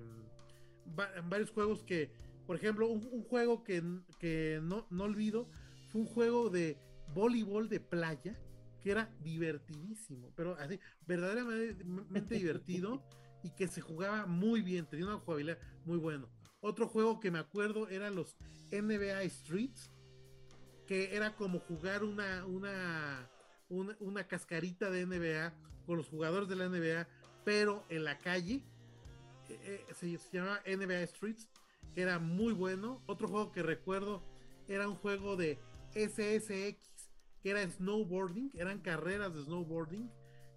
[1.27, 2.11] varios juegos que,
[2.45, 3.83] por ejemplo, un, juego que,
[4.19, 5.49] que no, no olvido
[5.89, 6.77] fue un juego de
[7.13, 8.39] voleibol de playa
[8.81, 13.03] que era divertidísimo, pero así, verdaderamente divertido
[13.41, 16.27] y que se jugaba muy bien, tenía una jugabilidad muy buena.
[16.61, 18.35] Otro juego que me acuerdo era los
[18.71, 19.91] NBA Streets,
[20.87, 23.29] que era como jugar una, una,
[23.69, 25.53] una, cascarita de NBA
[25.85, 27.07] con los jugadores de la NBA,
[27.43, 28.63] pero en la calle.
[29.47, 31.49] Eh, eh, se, se llamaba NBA Streets,
[31.93, 33.01] que era muy bueno.
[33.05, 34.23] Otro juego que recuerdo
[34.67, 35.59] era un juego de
[35.93, 36.77] SSX
[37.41, 40.09] que era snowboarding, eran carreras de snowboarding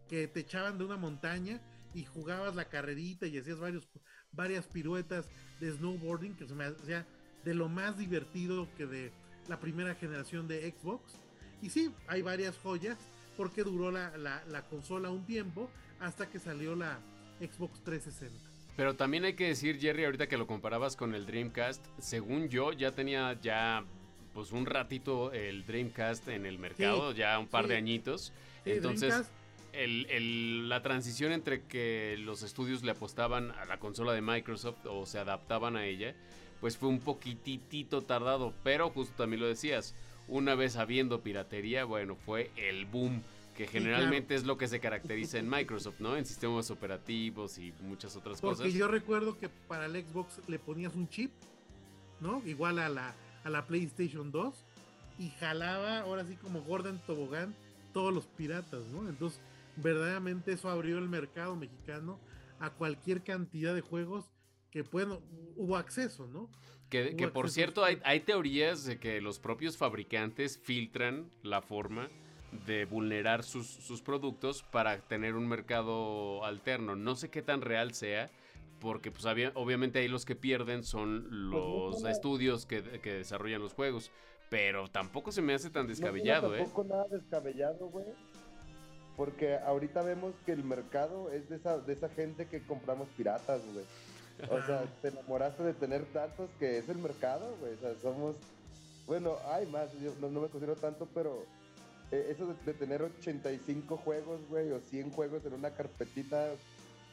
[0.09, 1.61] que te echaban de una montaña
[1.95, 3.89] y jugabas la carrerita y hacías varios,
[4.33, 5.29] varias piruetas
[5.61, 7.07] de snowboarding que se me hacía
[7.45, 9.13] de lo más divertido que de
[9.49, 11.15] la primera generación de Xbox.
[11.61, 12.99] Y sí, hay varias joyas
[13.37, 15.71] porque duró la, la consola un tiempo
[16.01, 17.01] hasta que salió la
[17.41, 18.48] Xbox 360.
[18.79, 22.73] Pero también hay que decir, Jerry, ahorita que lo comparabas con el Dreamcast, según yo
[22.73, 23.83] ya tenía ya
[24.33, 28.33] pues un ratito el Dreamcast en el mercado, ya un par de añitos.
[28.65, 29.33] Entonces,
[29.73, 35.07] el, la transición entre que los estudios le apostaban a la consola de Microsoft o
[35.07, 36.15] se adaptaban a ella,
[36.61, 38.55] pues fue un poquitito tardado.
[38.63, 39.97] Pero justo también lo decías,
[40.29, 43.25] una vez habiendo piratería, bueno, fue el boom
[43.59, 46.17] que generalmente es lo que se caracteriza en Microsoft, ¿no?
[46.17, 48.59] En sistemas operativos y muchas otras cosas.
[48.59, 51.33] Porque yo recuerdo que para el Xbox le ponías un chip,
[52.21, 52.41] ¿no?
[52.47, 54.65] Igual a la a la PlayStation 2
[55.19, 57.53] y jalaba ahora sí como Gordon Tobogán
[57.93, 59.09] todos los piratas, ¿no?
[59.09, 59.41] Entonces,
[59.75, 62.21] verdaderamente eso abrió el mercado mexicano
[62.61, 64.31] a cualquier cantidad de juegos
[64.71, 65.21] que, bueno,
[65.57, 66.49] hubo acceso, ¿no?
[66.91, 72.09] Que, por cierto, hay, hay, teorías de que los propios fabricantes filtran la forma
[72.67, 76.97] de vulnerar sus, sus productos para tener un mercado alterno.
[76.97, 78.31] No sé qué tan real sea,
[78.81, 79.25] porque pues
[79.55, 84.11] obviamente ahí los que pierden son los estudios que, desarrollan los juegos.
[84.51, 86.61] Pero tampoco se me hace tan descabellado, ¿eh?
[86.61, 88.07] Tampoco nada descabellado, güey.
[89.17, 93.61] Porque ahorita vemos que el mercado es de esa, de esa gente que compramos piratas,
[93.73, 93.85] güey.
[94.49, 97.75] O sea, te enamoraste de tener tantos que es el mercado, güey.
[97.75, 98.37] O sea, somos.
[99.07, 101.47] Bueno, hay más, yo no, me considero tanto, pero eh,
[102.11, 106.51] eso de, de, tener 85 juegos, güey, o 100 juegos en una carpetita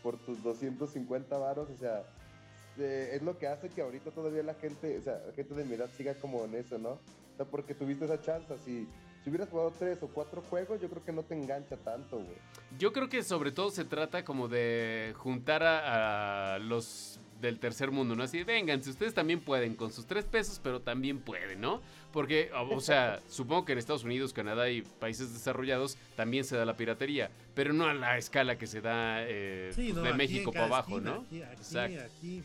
[0.02, 2.04] por tus 250 varos, o sea,
[2.78, 5.64] eh, es lo que hace que ahorita todavía la gente, o sea, la gente de
[5.66, 6.89] mi edad siga como en eso, ¿no?
[6.89, 8.88] O sea, porque tuviste esa chance, si,
[9.24, 12.38] si hubieras jugado tres o cuatro juegos, yo creo que no te engancha tanto, güey.
[12.78, 18.15] Yo creo que sobre todo se trata como de juntar a los del tercer mundo,
[18.15, 18.23] ¿no?
[18.23, 21.81] Así, vengan, si ustedes también pueden, con sus tres pesos, pero también pueden, ¿no?
[22.11, 26.65] Porque, o sea, supongo que en Estados Unidos, Canadá y países desarrollados también se da
[26.65, 30.65] la piratería, pero no a la escala que se da eh, pues, de México para
[30.65, 31.25] abajo, ¿no?
[31.25, 31.41] Aquí,
[31.97, 32.43] aquí,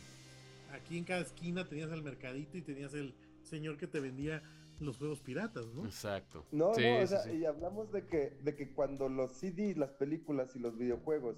[0.72, 4.43] aquí, en cada esquina tenías el mercadito y tenías el señor que te vendía
[4.80, 5.84] los juegos piratas, ¿no?
[5.84, 6.47] Exacto.
[6.51, 10.57] No, no, o sea, y hablamos de que, de que cuando los CDs, las películas
[10.57, 11.36] y los videojuegos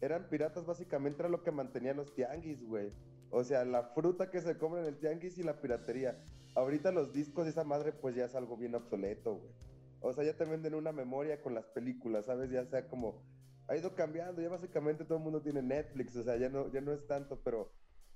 [0.00, 2.92] eran piratas, básicamente era lo que mantenía los tianguis, güey.
[3.30, 6.22] O sea, la fruta que se come en el tianguis y la piratería.
[6.54, 9.52] Ahorita los discos y esa madre, pues ya es algo bien obsoleto, güey.
[10.00, 12.50] O sea, ya te venden una memoria con las películas, ¿sabes?
[12.50, 13.22] Ya sea como.
[13.66, 16.80] Ha ido cambiando, ya básicamente todo el mundo tiene Netflix, o sea, ya no, ya
[16.80, 17.70] no es tanto, pero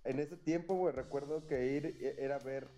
[0.04, 2.68] en ese tiempo, güey, recuerdo que ir e, era ver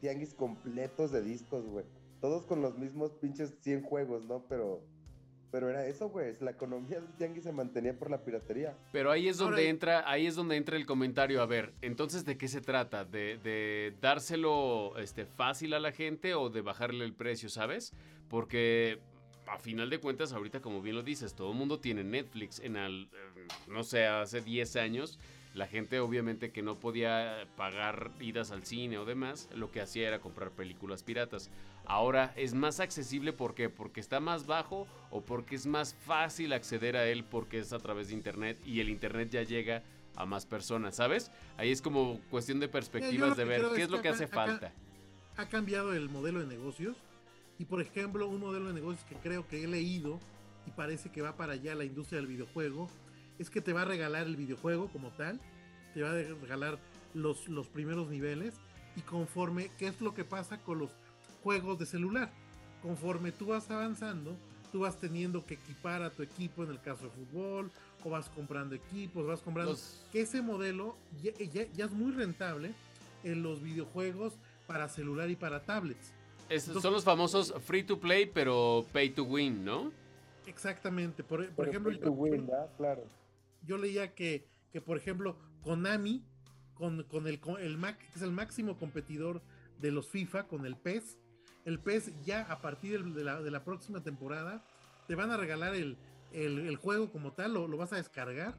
[0.00, 1.84] tianguis completos de discos, güey.
[2.20, 4.46] Todos con los mismos pinches 100 juegos, ¿no?
[4.48, 4.82] Pero
[5.52, 6.34] pero era eso, güey.
[6.40, 8.74] La economía del tianguis se mantenía por la piratería.
[8.90, 11.42] Pero ahí es donde entra, ahí es donde entra el comentario.
[11.42, 13.04] A ver, entonces, ¿de qué se trata?
[13.04, 17.92] ¿De, de dárselo este, fácil a la gente o de bajarle el precio, sabes?
[18.30, 18.98] Porque
[19.46, 22.58] a final de cuentas, ahorita, como bien lo dices, todo el mundo tiene Netflix.
[22.58, 23.10] En el,
[23.68, 25.18] no sé, hace 10 años
[25.54, 30.08] la gente obviamente que no podía pagar idas al cine o demás, lo que hacía
[30.08, 31.50] era comprar películas piratas.
[31.84, 33.68] Ahora es más accesible ¿por qué?
[33.68, 37.78] Porque está más bajo o porque es más fácil acceder a él porque es a
[37.78, 39.82] través de internet y el internet ya llega
[40.16, 41.30] a más personas, ¿sabes?
[41.56, 44.72] Ahí es como cuestión de perspectivas de ver qué es lo que hace falta.
[45.36, 46.96] Ha cambiado el modelo de negocios
[47.58, 50.20] y por ejemplo un modelo de negocios que creo que he leído
[50.66, 52.88] y parece que va para allá la industria del videojuego
[53.38, 55.40] es que te va a regalar el videojuego como tal,
[55.94, 56.78] te va a regalar
[57.14, 58.54] los, los primeros niveles
[58.94, 60.90] y conforme, ¿qué es lo que pasa con los
[61.42, 62.30] juegos de celular?
[62.82, 64.36] Conforme tú vas avanzando,
[64.72, 67.70] tú vas teniendo que equipar a tu equipo en el caso de fútbol,
[68.04, 69.76] o vas comprando equipos, vas comprando...
[70.10, 72.72] Que ese modelo ya, es muy rentable
[73.22, 74.34] en los videojuegos
[74.66, 76.12] para celular y para tablets.
[76.58, 79.92] son los famosos free to play, pero pay to win, ¿no?
[80.46, 81.22] Exactamente.
[81.22, 81.92] Por, ejemplo,
[82.76, 83.04] claro.
[83.64, 86.24] yo leía que, que, por ejemplo, Konami,
[86.74, 89.40] con, con el, el Mac, que es el máximo competidor
[89.78, 91.18] de los FIFA, con el PES,
[91.64, 94.64] el PES ya a partir de la, de la próxima temporada
[95.06, 95.96] te van a regalar el,
[96.32, 98.56] el, juego como tal, lo, lo, vas a descargar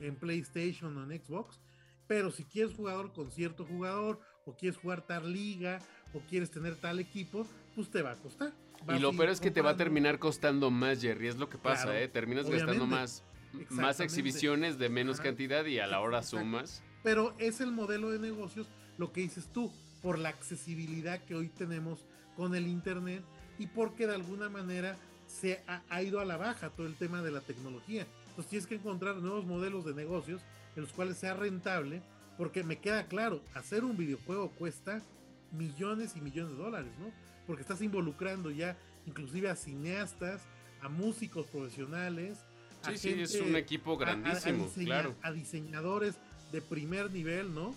[0.00, 1.60] en PlayStation o en Xbox.
[2.06, 5.80] Pero si quieres jugador con cierto jugador, o quieres jugar tal liga,
[6.14, 8.52] o quieres tener tal equipo, pues te va a costar.
[8.88, 11.28] y lo peor es que te va a terminar costando más, Jerry.
[11.28, 12.08] Es lo que pasa, ¿eh?
[12.08, 13.24] Terminas gastando más,
[13.70, 16.82] más exhibiciones de menos cantidad y a la hora sumas.
[17.02, 19.72] Pero es el modelo de negocios lo que dices tú,
[20.02, 22.04] por la accesibilidad que hoy tenemos
[22.38, 23.24] con el Internet
[23.58, 27.32] y porque de alguna manera se ha, ido a la baja todo el tema de
[27.32, 28.06] la tecnología.
[28.28, 30.40] Entonces tienes que encontrar nuevos modelos de negocios
[30.76, 32.00] en los cuales sea rentable,
[32.38, 35.02] porque me queda claro, hacer un videojuego cuesta
[35.50, 37.10] millones y millones de dólares, ¿no?
[37.46, 40.42] Porque estás involucrando ya inclusive a cineastas,
[40.80, 42.38] a músicos profesionales.
[42.82, 45.16] Sí, sí, es un equipo grandísimo, claro.
[45.22, 46.14] A diseñadores
[46.52, 47.74] de primer nivel, ¿no?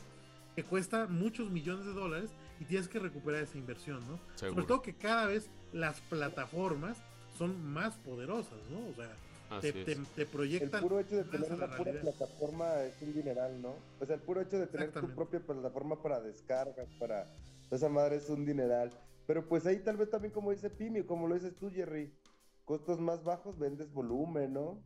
[0.56, 2.30] Que cuesta muchos millones de dólares
[2.62, 4.20] y tienes que recuperar esa inversión, ¿no?
[4.36, 6.96] Sobre todo que cada vez las plataformas
[7.36, 8.88] son más poderosas, ¿no?
[8.88, 10.84] O sea, te, te, proyectan.
[10.84, 13.74] El puro hecho de tener una pura plataforma es un dineral, ¿no?
[14.00, 17.34] O sea, el puro hecho de tener tu propia plataforma para descargas, para.
[17.72, 18.92] Esa madre es un dineral.
[19.26, 22.14] Pero pues ahí tal vez también, como dice Pimio, como lo dices tú, Jerry,
[22.64, 24.84] costos más bajos vendes volumen, ¿no?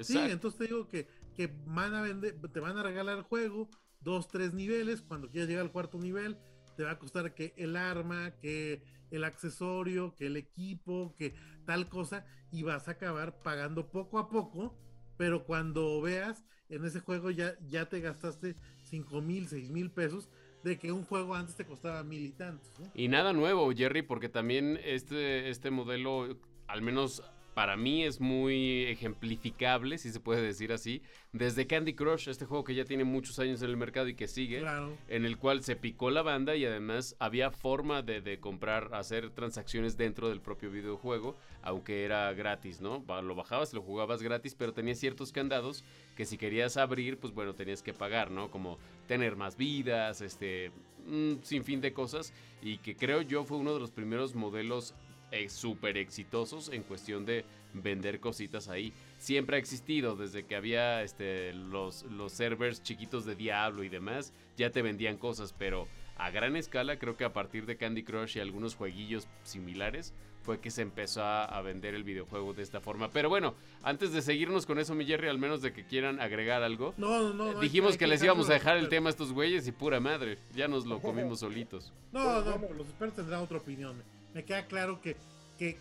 [0.00, 3.68] Sí, entonces te digo que, que van a vender, te van a regalar el juego,
[4.00, 6.38] dos, tres niveles, cuando quieras llegar al cuarto nivel,
[6.76, 11.88] te va a costar que el arma, que el accesorio, que el equipo, que tal
[11.88, 14.76] cosa, y vas a acabar pagando poco a poco,
[15.16, 20.28] pero cuando veas en ese juego ya, ya te gastaste 5 mil, 6 mil pesos,
[20.64, 22.68] de que un juego antes te costaba mil y tantos.
[22.94, 27.22] Y nada nuevo, Jerry, porque también este, este modelo, al menos
[27.56, 31.00] para mí es muy ejemplificable, si se puede decir así,
[31.32, 34.28] desde Candy Crush, este juego que ya tiene muchos años en el mercado y que
[34.28, 34.62] sigue,
[35.08, 39.96] en el cual se picó la banda y además había forma de, comprar, hacer transacciones
[39.96, 43.02] dentro del propio videojuego, aunque era gratis, ¿no?
[43.22, 45.82] Lo bajabas, lo jugabas gratis, pero tenía ciertos candados
[46.14, 48.50] que si querías abrir, pues bueno, tenías que pagar, ¿no?
[48.50, 48.76] Como
[49.08, 50.72] tener más vidas, este,
[51.06, 54.94] un sinfín de cosas, y que creo yo fue uno de los primeros modelos
[55.30, 58.92] eh, súper exitosos en cuestión de vender cositas ahí.
[59.18, 64.32] Siempre ha existido, desde que había este, los, los servers chiquitos de Diablo y demás,
[64.56, 68.36] ya te vendían cosas, pero a gran escala creo que a partir de Candy Crush
[68.36, 73.10] y algunos jueguillos similares fue que se empezó a, vender el videojuego de esta forma.
[73.10, 76.62] Pero bueno, antes de seguirnos con eso, mi Jerry, al menos de que quieran agregar
[76.62, 79.66] algo, no, no, no, dijimos que, les íbamos a dejar el tema a estos güeyes
[79.66, 81.92] y pura madre, ya nos lo comimos solitos.
[82.12, 84.00] No, no, pero los expertos tendrán otra opinión
[84.36, 85.16] me queda claro que,
[85.58, 85.78] que,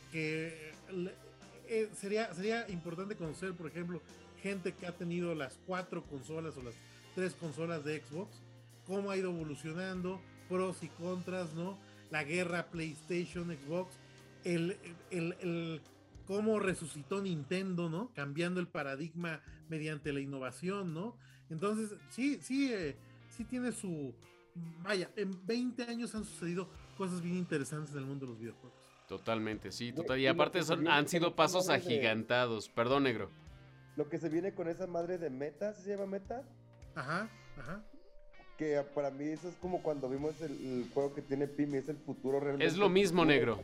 [1.67, 4.01] eh, sería, sería importante conocer, por ejemplo,
[4.41, 6.73] gente que ha tenido las cuatro consolas o las
[7.15, 8.41] tres consolas de Xbox,
[8.87, 11.77] cómo ha ido evolucionando, pros y contras, ¿no?
[12.11, 13.93] La guerra PlayStation, Xbox,
[14.45, 14.77] el,
[15.11, 15.81] el,
[16.25, 18.13] cómo resucitó Nintendo, ¿no?
[18.13, 21.17] Cambiando el paradigma mediante la innovación, ¿no?
[21.49, 22.95] Entonces, sí, sí, eh,
[23.35, 24.15] sí tiene su...
[24.81, 28.85] Vaya, en 20 años han sucedido cosas bien interesantes en el mundo de los videojuegos.
[29.07, 30.19] Totalmente, sí, total.
[30.19, 32.69] Y aparte son, han sido pasos agigantados.
[32.69, 33.29] Perdón, negro.
[33.95, 36.43] Lo que se viene con esa madre de meta, ¿se llama meta?
[36.95, 37.83] Ajá, ajá.
[38.57, 41.97] Que para mí eso es como cuando vimos el, juego que tiene Pimi, es el
[41.97, 42.65] futuro realmente.
[42.65, 43.61] Es lo mismo, negro.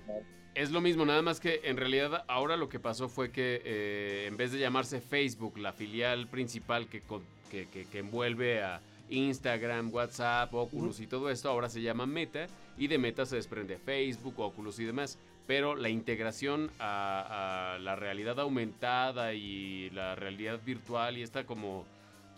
[0.53, 4.25] Es lo mismo, nada más que en realidad ahora lo que pasó fue que eh,
[4.27, 7.01] en vez de llamarse Facebook, la filial principal que,
[7.49, 12.47] que, que envuelve a Instagram, WhatsApp, Oculus y todo esto ahora se llama Meta
[12.77, 15.17] y de Meta se desprende Facebook, Oculus y demás.
[15.47, 21.85] Pero la integración a, la realidad aumentada y la realidad virtual y esta como,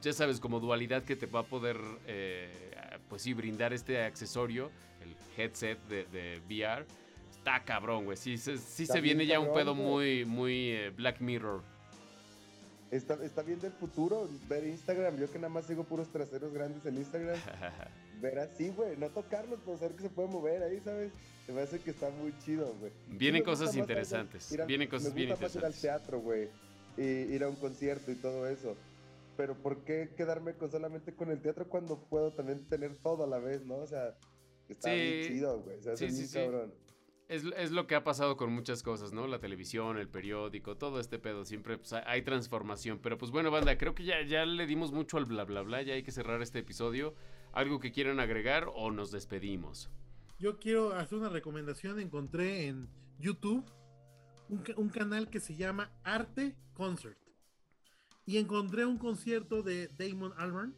[0.02, 1.78] ya sabes, como dualidad que te va a poder,
[2.08, 2.50] eh,
[3.10, 4.72] pues sí, brindar este accesorio,
[5.02, 6.86] el headset de, VR,
[7.30, 8.18] está cabrón, güey.
[8.18, 11.62] Sí, sí, se viene ya un pedo muy, muy eh, Black Mirror.
[12.90, 15.20] Está, está viendo el futuro, ver Instagram.
[15.20, 17.38] Yo que nada más sigo puros traseros grandes en Instagram.
[18.24, 18.98] ver así, güey.
[18.98, 21.12] No tocarlos, pero saber que se puede mover ahí, ¿sabes?
[21.46, 22.92] Se me hace que está muy chido, güey.
[23.10, 24.56] Vienen cosas interesantes.
[24.66, 25.84] Vienen cosas bien interesantes.
[25.84, 26.48] ir al teatro, güey.
[26.98, 28.76] Y ir a un concierto y todo eso.
[29.36, 33.28] Pero ¿por qué quedarme con solamente con el teatro cuando puedo también tener todo a
[33.28, 33.76] la vez, ¿no?
[33.76, 34.16] O sea,
[34.70, 35.78] está bien chido, güey.
[35.80, 36.74] O sea, sí, sí, cabrón.
[37.28, 39.28] Es, es lo que ha pasado con muchas cosas, ¿no?
[39.28, 41.44] La televisión, el periódico, todo este pedo.
[41.46, 43.00] Siempre pues, hay transformación.
[43.02, 45.82] Pero pues bueno, banda, creo que ya, ya le dimos mucho al bla bla bla.
[45.82, 47.16] Ya hay que cerrar este episodio.
[47.54, 49.92] ¿Algo que quieran agregar o nos despedimos?
[50.40, 52.00] Yo quiero hacer una recomendación.
[52.00, 52.90] Encontré en
[53.20, 53.64] YouTube
[54.50, 57.18] un, un canal que se llama Arte Concert.
[58.26, 60.76] Y encontré un concierto de Damon Albarn,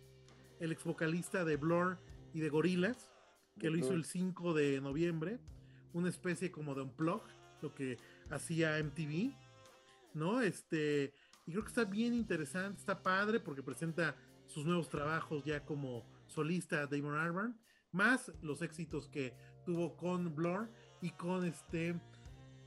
[0.59, 1.97] el ex vocalista de Blur
[2.33, 3.09] y de Gorillaz,
[3.57, 5.39] que lo hizo el 5 de noviembre.
[5.93, 7.21] Una especie como de unplug,
[7.61, 7.97] lo que
[8.29, 9.33] hacía MTV,
[10.13, 10.41] ¿no?
[10.41, 11.13] Este,
[11.45, 16.05] y creo que está bien interesante, está padre porque presenta sus nuevos trabajos ya como
[16.35, 17.57] solista Damon Albarn,
[17.91, 19.33] más los éxitos que
[19.65, 20.69] tuvo con Blur
[21.01, 21.95] y con este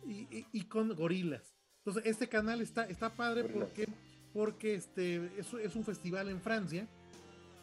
[0.06, 1.54] y, y- y con Gorilas.
[1.78, 3.86] Entonces, este canal está, está padre porque,
[4.32, 6.86] porque este, es, es un festival en Francia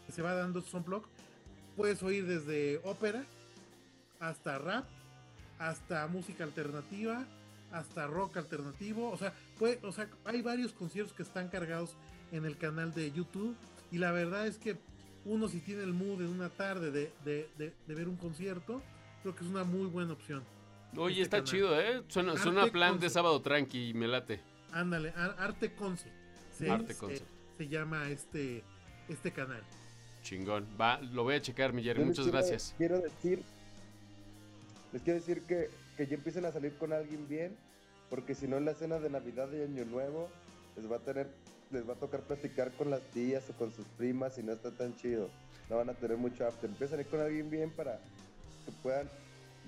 [0.06, 1.04] que se va dando unplug.
[1.76, 3.26] Puedes oír desde ópera
[4.20, 4.86] hasta rap,
[5.60, 7.26] hasta música alternativa,
[7.72, 9.10] hasta rock alternativo.
[9.12, 11.96] O sea, puede, o sea, hay varios conciertos que están cargados
[12.32, 13.56] en el canal de YouTube.
[13.92, 14.78] Y la verdad es que
[15.26, 18.82] uno si tiene el mood en una tarde de, de- de- de ver un concierto,
[19.22, 20.44] creo que es una muy buena opción.
[20.98, 21.52] Oye, Este está canal.
[21.52, 22.04] chido, ¿eh?
[22.08, 24.40] Suena, suena plan de sábado tranqui, me late.
[24.72, 26.14] Ándale, Ar- Arte Concert.
[26.52, 27.26] Se, Arte se- Concert.
[27.58, 28.64] se llama este,
[29.10, 29.62] este canal.
[30.24, 30.66] Chingón.
[30.80, 32.04] Va, lo voy a checar, mi Jerry.
[32.04, 32.74] Muchas quiero- gracias.
[32.78, 33.44] Quiero decir,
[34.94, 37.56] les quiero decir que, que ya empiecen a salir con alguien bien,
[38.10, 40.30] porque si no en la cena de Navidad y Año Nuevo
[40.78, 41.28] les va a tener,
[41.72, 44.72] les va a tocar platicar con las tías o con sus primas y no está
[44.72, 45.30] tan chido.
[45.70, 46.70] No van a tener mucho after.
[46.70, 48.00] Empiezan a ir con alguien bien para
[48.66, 49.10] que puedan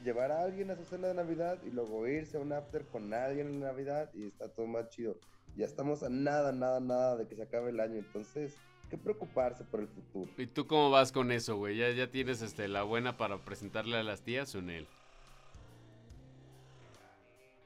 [0.04, 3.14] llevar a alguien a su cena de Navidad y luego irse a un after con
[3.14, 5.18] alguien en Navidad y está todo más chido.
[5.56, 8.56] Ya estamos a nada, nada, nada de que se acabe el año, entonces,
[8.92, 10.30] ¿qué preocuparse por el futuro?
[10.38, 11.78] ¿Y tú cómo vas con eso, güey?
[11.78, 14.88] ¿Ya, ya tienes este, la buena para presentarle a las tías o en él?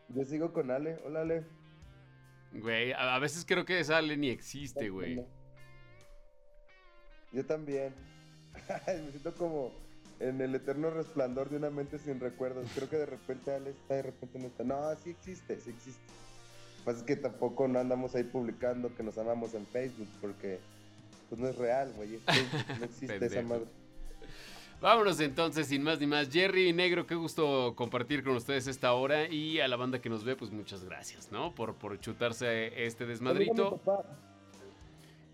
[0.09, 0.99] Yo sigo con Ale.
[1.05, 1.43] Hola, Ale.
[2.53, 5.23] Güey, a, a veces creo que esa Ale ni existe, güey.
[7.31, 7.93] Yo también.
[8.87, 9.71] Me siento como
[10.19, 12.67] en el eterno resplandor de una mente sin recuerdos.
[12.75, 14.63] Creo que de repente Ale está, de repente no está.
[14.63, 16.01] No, sí existe, sí existe.
[16.01, 20.09] Lo que pasa es que tampoco no andamos ahí publicando que nos amamos en Facebook
[20.19, 20.59] porque
[21.29, 22.15] pues no es real, güey.
[22.15, 23.65] es Facebook, No existe esa madre.
[24.81, 26.31] Vámonos entonces, sin más ni más.
[26.31, 29.29] Jerry Negro, qué gusto compartir con ustedes esta hora.
[29.29, 31.53] Y a la banda que nos ve, pues muchas gracias, ¿no?
[31.53, 33.79] Por, por chutarse este desmadrito.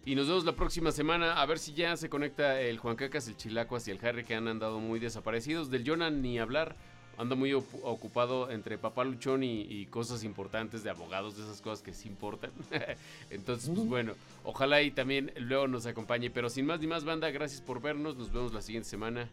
[0.04, 1.42] Y nos vemos la próxima semana.
[1.42, 4.36] A ver si ya se conecta el Juan Cacas, el Chilacuas y el Harry, que
[4.36, 5.70] han andado muy desaparecidos.
[5.70, 6.76] Del Jonan ni hablar.
[7.18, 11.82] Anda muy ocupado entre papá luchón y, y cosas importantes de abogados, de esas cosas
[11.82, 12.52] que sí importan.
[13.32, 14.14] Entonces, pues bueno,
[14.44, 16.30] ojalá y también luego nos acompañe.
[16.30, 18.16] Pero sin más ni más, banda, gracias por vernos.
[18.18, 19.28] Nos vemos la siguiente semana.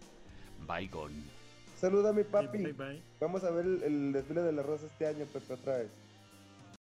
[0.66, 1.14] Bye, gone.
[1.78, 2.58] Saluda a mi Bye, papi.
[2.58, 3.02] bye, bye.
[3.20, 5.88] Vamos a ver el, el desfile de la rosa este año, Pepe, otra vez.